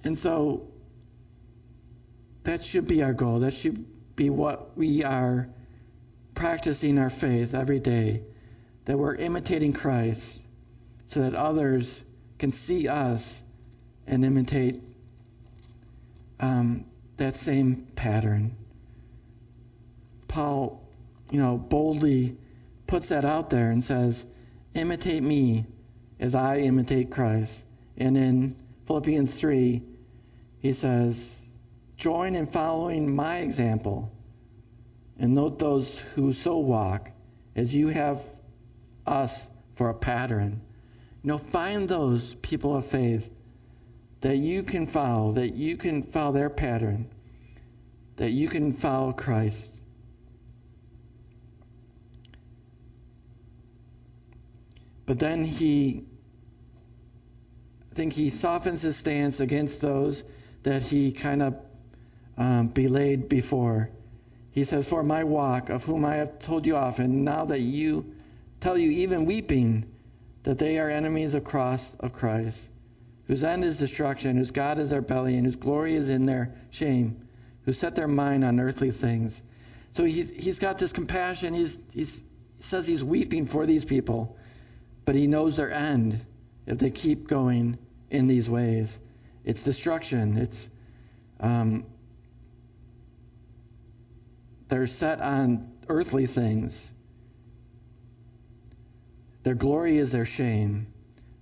[0.05, 0.69] And so
[2.43, 3.41] that should be our goal.
[3.41, 5.47] That should be what we are
[6.35, 8.23] practicing our faith every day.
[8.83, 10.21] That we're imitating Christ
[11.07, 11.97] so that others
[12.37, 13.33] can see us
[14.05, 14.81] and imitate
[16.39, 18.55] um, that same pattern.
[20.27, 20.87] Paul
[21.31, 22.37] you know, boldly
[22.85, 24.23] puts that out there and says,
[24.73, 25.65] imitate me
[26.19, 27.53] as I imitate Christ.
[27.97, 28.55] And in
[28.85, 29.81] Philippians 3,
[30.59, 31.17] he says,
[31.97, 34.11] join in following my example
[35.19, 37.09] and note those who so walk
[37.55, 38.21] as you have
[39.05, 39.35] us
[39.75, 40.61] for a pattern.
[41.23, 43.29] You know, find those people of faith
[44.21, 47.09] that you can follow, that you can follow their pattern,
[48.17, 49.73] that you can follow Christ.
[55.05, 56.03] But then he,
[57.91, 60.21] I think he softens his stance against those
[60.63, 61.55] that he kind of
[62.37, 63.89] um, belayed before.
[64.51, 68.13] He says, For my walk, of whom I have told you often, now that you
[68.59, 69.85] tell you even weeping,
[70.43, 72.57] that they are enemies of cross of Christ,
[73.27, 76.53] whose end is destruction, whose God is their belly, and whose glory is in their
[76.71, 77.27] shame,
[77.63, 79.33] who set their mind on earthly things.
[79.93, 81.53] So he's, he's got this compassion.
[81.53, 82.15] He's, he's,
[82.57, 84.37] he says he's weeping for these people
[85.07, 86.19] but he knows their end
[86.65, 87.77] if they keep going
[88.11, 88.89] in these ways.
[89.45, 90.37] It's destruction.
[90.37, 90.69] It's
[91.39, 91.85] um,
[94.69, 96.73] they're set on earthly things.
[99.43, 100.87] Their glory is their shame,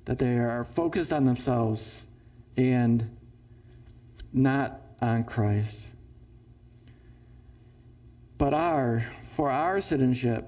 [0.06, 1.92] that they are focused on themselves
[2.56, 3.18] and
[4.32, 5.76] not on Christ.
[8.38, 9.06] But our,
[9.36, 10.46] for our citizenship,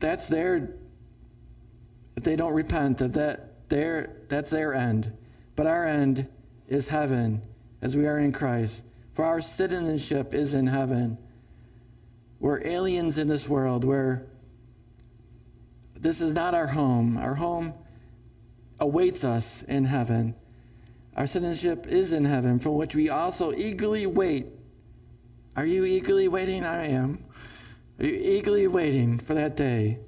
[0.00, 0.70] that's their
[2.18, 5.12] if they don't repent, that, that their, that's their end.
[5.54, 6.26] But our end
[6.66, 7.42] is heaven,
[7.80, 8.74] as we are in Christ.
[9.14, 11.16] For our citizenship is in heaven.
[12.40, 14.26] We're aliens in this world where
[15.96, 17.16] this is not our home.
[17.16, 17.74] Our home
[18.78, 20.34] awaits us in heaven.
[21.16, 24.46] Our citizenship is in heaven, for which we also eagerly wait.
[25.56, 26.64] Are you eagerly waiting?
[26.64, 27.24] I am.
[27.98, 29.98] Are you eagerly waiting for that day,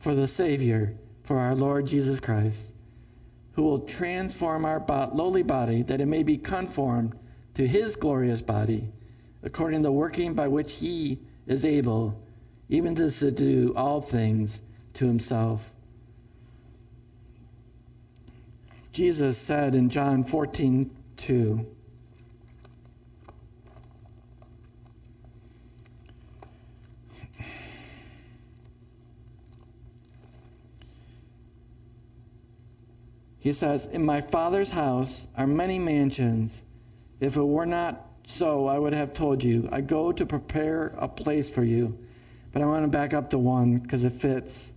[0.00, 0.98] for the Savior?
[1.30, 2.58] for our Lord Jesus Christ,
[3.52, 7.16] who will transform our lowly body that it may be conformed
[7.54, 8.88] to his glorious body,
[9.44, 12.20] according to the working by which he is able
[12.68, 14.58] even to subdue all things
[14.94, 15.60] to himself.
[18.92, 21.66] Jesus said in John 14, 2,
[33.40, 36.52] He says, In my Father's house are many mansions.
[37.20, 39.68] If it were not so, I would have told you.
[39.70, 41.98] I go to prepare a place for you.
[42.52, 44.72] But I want to back up to one because it fits.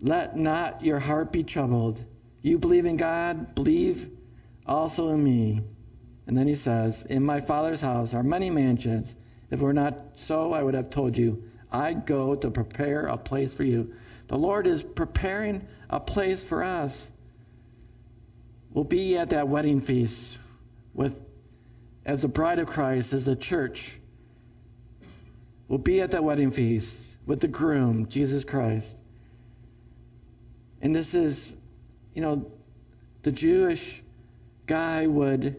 [0.00, 2.02] Let not your heart be troubled.
[2.42, 4.10] You believe in God, believe
[4.66, 5.62] also in me.
[6.26, 9.14] And then he says, In my Father's house are many mansions.
[9.50, 11.44] If it were not so, I would have told you.
[11.70, 13.94] I go to prepare a place for you.
[14.28, 17.08] The Lord is preparing a place for us.
[18.72, 20.38] We'll be at that wedding feast
[20.92, 21.16] with
[22.04, 23.94] as the bride of Christ, as the church.
[25.68, 26.94] We'll be at that wedding feast
[27.26, 28.86] with the groom, Jesus Christ.
[30.82, 31.52] And this is,
[32.14, 32.50] you know,
[33.22, 34.02] the Jewish
[34.66, 35.56] guy would,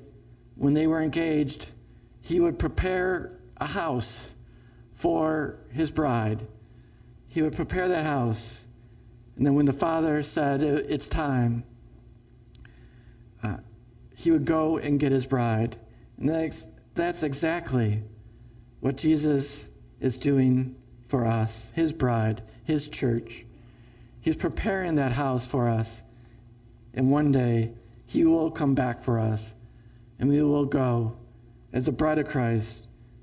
[0.56, 1.66] when they were engaged,
[2.22, 4.20] he would prepare a house
[4.96, 6.46] for his bride.
[7.28, 8.42] He would prepare that house.
[9.36, 11.64] And then when the father said, It's time,
[13.44, 13.58] uh,
[14.16, 15.76] he would go and get his bride.
[16.18, 18.02] That's, that's exactly
[18.80, 19.56] what Jesus
[20.00, 20.76] is doing
[21.08, 23.46] for us, his bride, his church.
[24.22, 25.90] He's preparing that house for us.
[26.94, 27.72] And one day,
[28.06, 29.44] he will come back for us.
[30.20, 31.16] And we will go
[31.74, 32.80] as the bride of Christ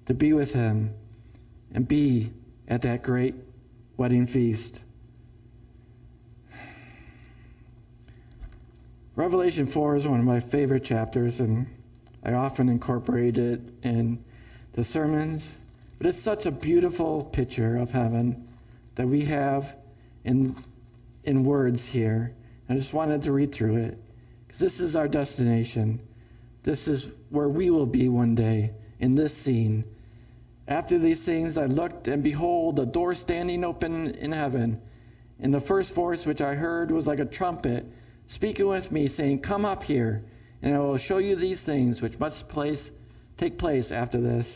[0.06, 0.94] to be with him
[1.72, 2.30] and be
[2.68, 3.34] at that great
[3.96, 4.78] wedding feast.
[9.14, 11.66] Revelation 4 is one of my favorite chapters, and
[12.22, 14.24] I often incorporate it in
[14.72, 15.46] the sermons.
[15.98, 18.48] But it's such a beautiful picture of heaven
[18.94, 19.74] that we have
[20.24, 20.56] in,
[21.24, 22.34] in words here.
[22.68, 23.98] I just wanted to read through it
[24.58, 26.00] this is our destination.
[26.62, 29.84] This is where we will be one day in this scene.
[30.68, 34.80] After these things, I looked, and behold, a door standing open in heaven.
[35.40, 37.86] And the first voice which I heard was like a trumpet
[38.28, 40.22] speaking with me, saying, Come up here
[40.62, 42.90] and I will show you these things which must place,
[43.36, 44.48] take place after this.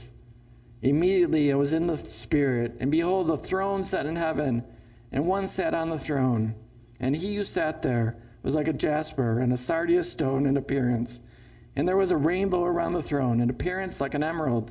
[0.81, 4.63] Immediately I was in the Spirit, and behold, a throne set in heaven,
[5.11, 6.55] and one sat on the throne.
[7.01, 11.19] And he who sat there was like a jasper and a sardius stone in appearance.
[11.75, 14.71] And there was a rainbow around the throne, in appearance like an emerald.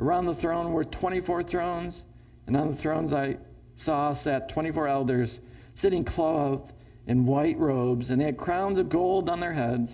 [0.00, 2.02] Around the throne were 24 thrones,
[2.46, 3.36] and on the thrones I
[3.76, 5.38] saw sat 24 elders,
[5.74, 6.72] sitting clothed
[7.06, 9.92] in white robes, and they had crowns of gold on their heads.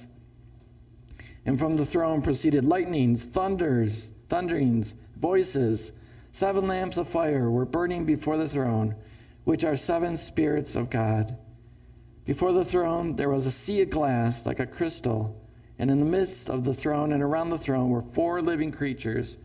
[1.45, 5.91] And from the throne proceeded lightnings, thunders, thunderings, voices.
[6.33, 8.95] Seven lamps of fire were burning before the throne,
[9.45, 11.37] which are seven spirits of God.
[12.25, 15.37] Before the throne there was a sea of glass like a crystal,
[15.79, 19.37] and in the midst of the throne and around the throne were four living creatures,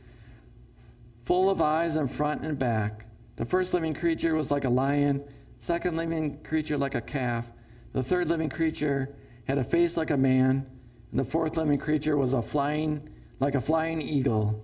[1.26, 3.06] full of eyes in front and back.
[3.38, 5.24] The first living creature was like a lion,
[5.58, 7.45] second living creature like a calf,
[7.93, 10.66] the third living creature had a face like a man
[11.12, 14.64] and the fourth living creature was a flying like a flying eagle.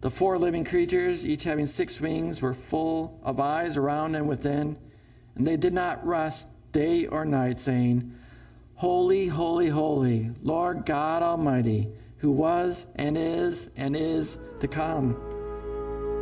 [0.00, 4.76] The four living creatures, each having six wings, were full of eyes around and within,
[5.34, 8.14] and they did not rest day or night, saying,
[8.76, 11.88] Holy, holy, holy, Lord God Almighty,
[12.18, 15.14] who was and is and is to come.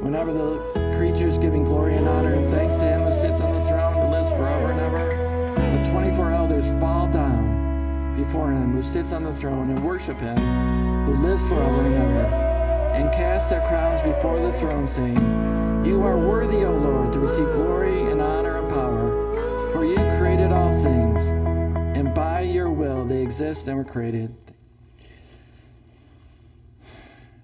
[0.03, 1.66] Whenever the creatures giving
[8.67, 10.37] him who sits on the throne and worship him
[11.07, 12.25] who lives forever and ever,
[12.97, 17.45] and cast their crowns before the throne, saying, You are worthy, O Lord, to receive
[17.55, 21.19] glory and honor and power, for you created all things,
[21.97, 24.35] and by your will they exist and were created.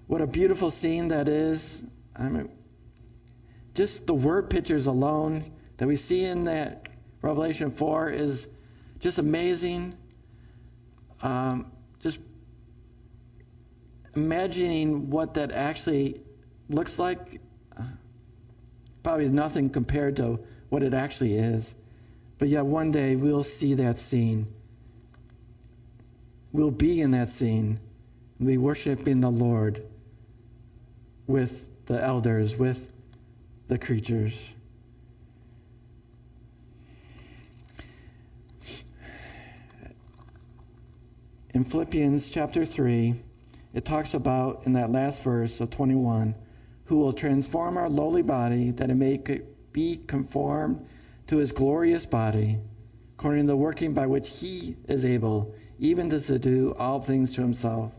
[0.07, 1.83] What a beautiful scene that is.
[2.17, 2.49] I mean,
[3.75, 6.89] just the word pictures alone that we see in that
[7.21, 8.47] Revelation 4 is
[8.99, 9.95] just amazing
[11.23, 12.19] um, just
[14.15, 16.21] imagining what that actually
[16.69, 17.39] looks like
[17.75, 17.83] uh,
[19.01, 21.65] probably nothing compared to what it actually is.
[22.37, 24.47] But yet one day we'll see that scene.
[26.51, 27.79] We'll be in that scene.
[28.39, 29.83] We'll be worshiping the Lord
[31.25, 32.79] with the elders, with
[33.69, 34.33] the creatures.
[41.53, 43.13] In Philippians chapter 3,
[43.75, 46.33] it talks about in that last verse of 21,
[46.85, 49.21] who will transform our lowly body that it may
[49.71, 50.85] be conformed
[51.27, 52.57] to his glorious body,
[53.17, 57.41] according to the working by which he is able even to subdue all things to
[57.41, 57.91] himself.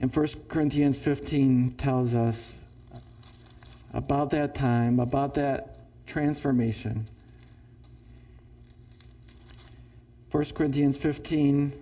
[0.00, 2.52] And 1 Corinthians 15 tells us
[3.92, 7.06] about that time, about that transformation.
[10.32, 11.72] 1 Corinthians 15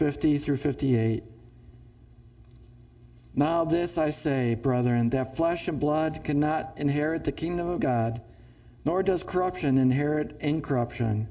[0.00, 1.22] 50 through 58.
[3.34, 8.22] Now, this I say, brethren, that flesh and blood cannot inherit the kingdom of God,
[8.86, 11.28] nor does corruption inherit incorruption.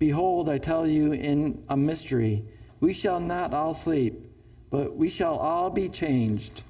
[0.00, 2.44] Behold, I tell you in a mystery,
[2.80, 4.26] we shall not all sleep,
[4.68, 6.60] but we shall all be changed.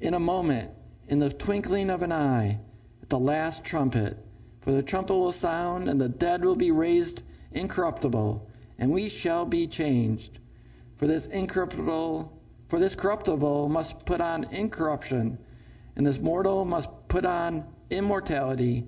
[0.00, 0.72] In a moment,
[1.06, 2.58] in the twinkling of an eye,
[3.00, 4.18] at the last trumpet.
[4.62, 7.22] For the trumpet will sound, and the dead will be raised
[7.52, 8.48] incorruptible,
[8.82, 10.40] and we shall be changed.
[10.96, 15.38] For this incorruptible for this corruptible must put on incorruption,
[15.94, 18.84] and this mortal must put on immortality,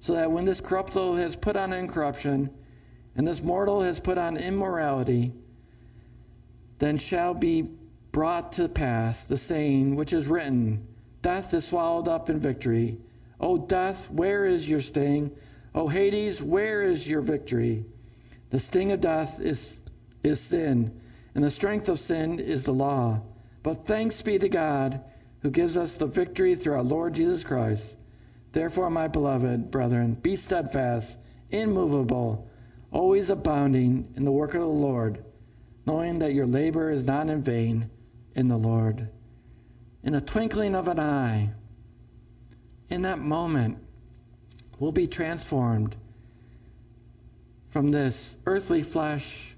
[0.00, 2.50] so that when this corruptible has put on incorruption,
[3.16, 5.32] and this mortal has put on immorality,
[6.78, 7.70] then shall be
[8.12, 10.86] brought to pass the saying which is written
[11.22, 12.98] Death is swallowed up in victory.
[13.40, 15.30] O death, where is your sting?
[15.74, 17.86] O Hades, where is your victory?
[18.50, 19.78] The sting of death is,
[20.22, 21.00] is sin
[21.38, 23.20] and the strength of sin is the law.
[23.62, 25.04] But thanks be to God
[25.40, 27.84] who gives us the victory through our Lord Jesus Christ.
[28.50, 31.14] Therefore, my beloved brethren, be steadfast,
[31.50, 32.48] immovable,
[32.90, 35.22] always abounding in the work of the Lord,
[35.86, 37.88] knowing that your labor is not in vain
[38.34, 39.08] in the Lord.
[40.02, 41.50] In a twinkling of an eye,
[42.88, 43.78] in that moment,
[44.80, 45.94] we'll be transformed
[47.70, 49.54] from this earthly flesh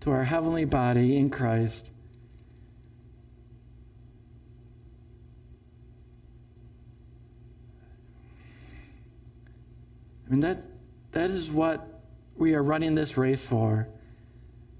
[0.00, 1.84] to our heavenly body in Christ.
[10.26, 10.62] I mean that
[11.12, 12.02] that is what
[12.36, 13.88] we are running this race for.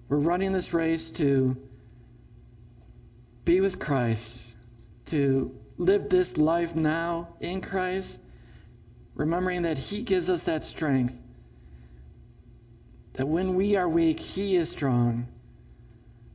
[0.08, 1.56] We're running this race to
[3.44, 4.30] be with Christ,
[5.06, 8.14] to live this life now in Christ,
[9.14, 11.14] remembering that He gives us that strength
[13.18, 15.26] that when we are weak, He is strong.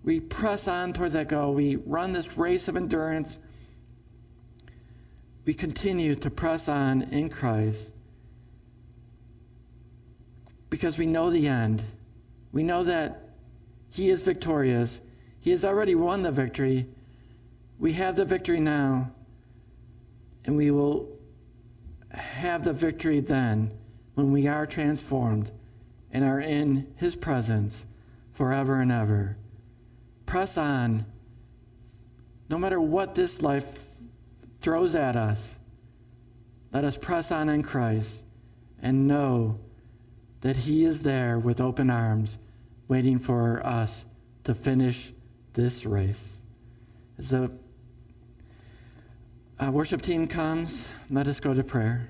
[0.04, 1.54] We press on towards that goal.
[1.54, 3.38] We run this race of endurance.
[5.46, 7.80] We continue to press on in Christ
[10.70, 11.82] because we know the end.
[12.52, 13.30] We know that
[13.92, 15.00] He is victorious.
[15.40, 16.86] He has already won the victory.
[17.80, 19.10] We have the victory now,
[20.44, 21.18] and we will
[22.10, 23.72] have the victory then
[24.16, 25.50] when we are transformed
[26.14, 27.76] and are in His presence
[28.34, 29.36] forever and ever.
[30.26, 31.06] Press on.
[32.50, 33.66] No matter what this life
[34.62, 35.44] throws at us,
[36.72, 38.24] let us press on in Christ
[38.82, 39.60] and know
[40.42, 42.38] that He is there with open arms,
[42.88, 44.06] waiting for us
[44.44, 45.12] to finish
[45.54, 46.22] this race.
[47.18, 47.52] As the
[49.60, 52.08] uh, worship team comes, let us go to prayer.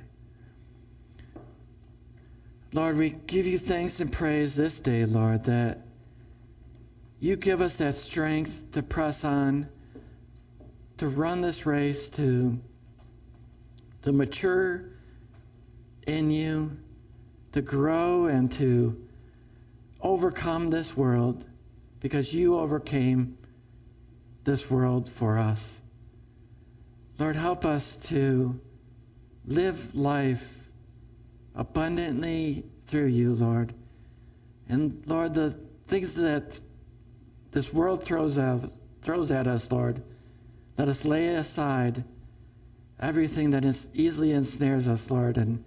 [2.75, 5.81] Lord, we give you thanks and praise this day, Lord, that
[7.19, 9.69] you give us that strength to press on,
[10.97, 12.59] to run this race, to,
[14.01, 14.85] to mature
[16.07, 16.75] in you,
[17.51, 18.99] to grow and to
[20.01, 21.45] overcome this world
[21.99, 23.37] because you overcame
[24.45, 25.63] this world for us.
[27.19, 28.59] Lord, help us to
[29.45, 30.62] live life
[31.55, 33.73] abundantly through you, Lord.
[34.69, 35.55] And Lord, the
[35.87, 36.59] things that
[37.51, 38.71] this world throws out
[39.03, 40.01] throws at us, Lord,
[40.77, 42.03] let us lay aside
[42.99, 45.63] everything that is easily ensnares us, Lord, and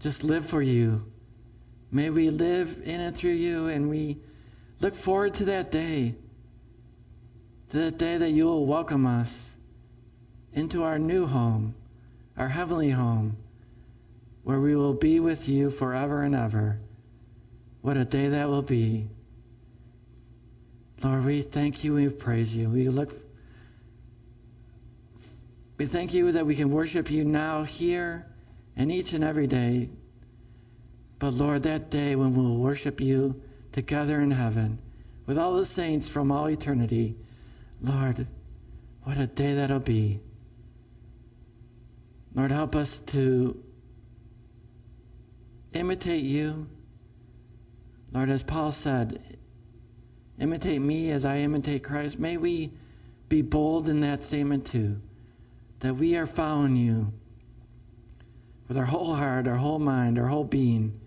[0.00, 1.04] just live for you.
[1.92, 4.18] May we live in and through you, and we
[4.80, 6.14] look forward to that day,
[7.70, 9.32] to that day that you will welcome us
[10.52, 11.74] into our new home,
[12.36, 13.36] our heavenly home
[14.44, 16.78] where we will be with you forever and ever.
[17.80, 19.08] What a day that will be.
[21.02, 22.68] Lord, we thank you, we praise you.
[22.68, 23.12] We look
[25.78, 28.24] we thank you that we can worship you now here
[28.76, 29.88] and each and every day.
[31.18, 34.78] But Lord, that day when we'll worship you together in heaven
[35.26, 37.16] with all the saints from all eternity,
[37.80, 38.28] Lord,
[39.02, 40.20] what a day that'll be.
[42.34, 43.60] Lord, help us to
[45.72, 46.66] imitate you.
[48.12, 49.38] Lord, as Paul said,
[50.38, 52.18] imitate me as I imitate Christ.
[52.18, 52.72] May we
[53.28, 55.00] be bold in that statement too,
[55.80, 57.12] that we are following you
[58.68, 61.00] with our whole heart, our whole mind, our whole being,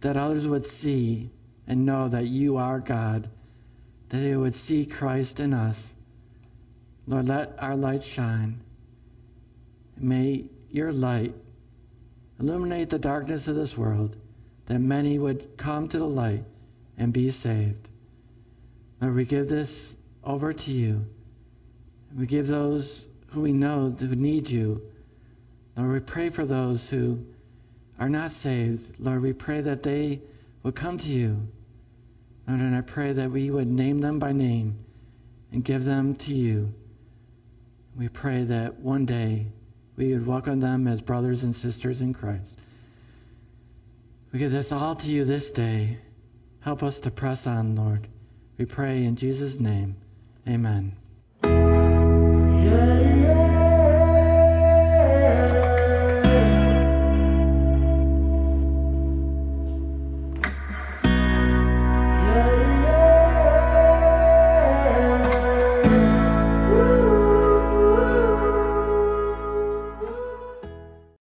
[0.00, 1.30] that others would see
[1.66, 3.28] and know that you are God,
[4.08, 5.82] that they would see Christ in us.
[7.06, 8.60] Lord, let our light shine.
[9.98, 11.34] May your light
[12.40, 14.16] Illuminate the darkness of this world,
[14.66, 16.44] that many would come to the light
[16.98, 17.88] and be saved.
[19.00, 21.06] Lord, we give this over to you.
[22.16, 24.82] We give those who we know who need you.
[25.76, 27.24] Lord, we pray for those who
[27.98, 29.00] are not saved.
[29.00, 30.20] Lord, we pray that they
[30.62, 31.48] would come to you.
[32.46, 34.78] Lord, and I pray that we would name them by name
[35.52, 36.72] and give them to you.
[37.96, 39.46] We pray that one day
[39.96, 42.58] we would welcome them as brothers and sisters in Christ.
[44.32, 45.98] We give this all to you this day.
[46.60, 48.08] Help us to press on, Lord.
[48.58, 49.96] We pray in Jesus' name.
[50.48, 50.96] Amen.
[51.44, 53.13] Yeah.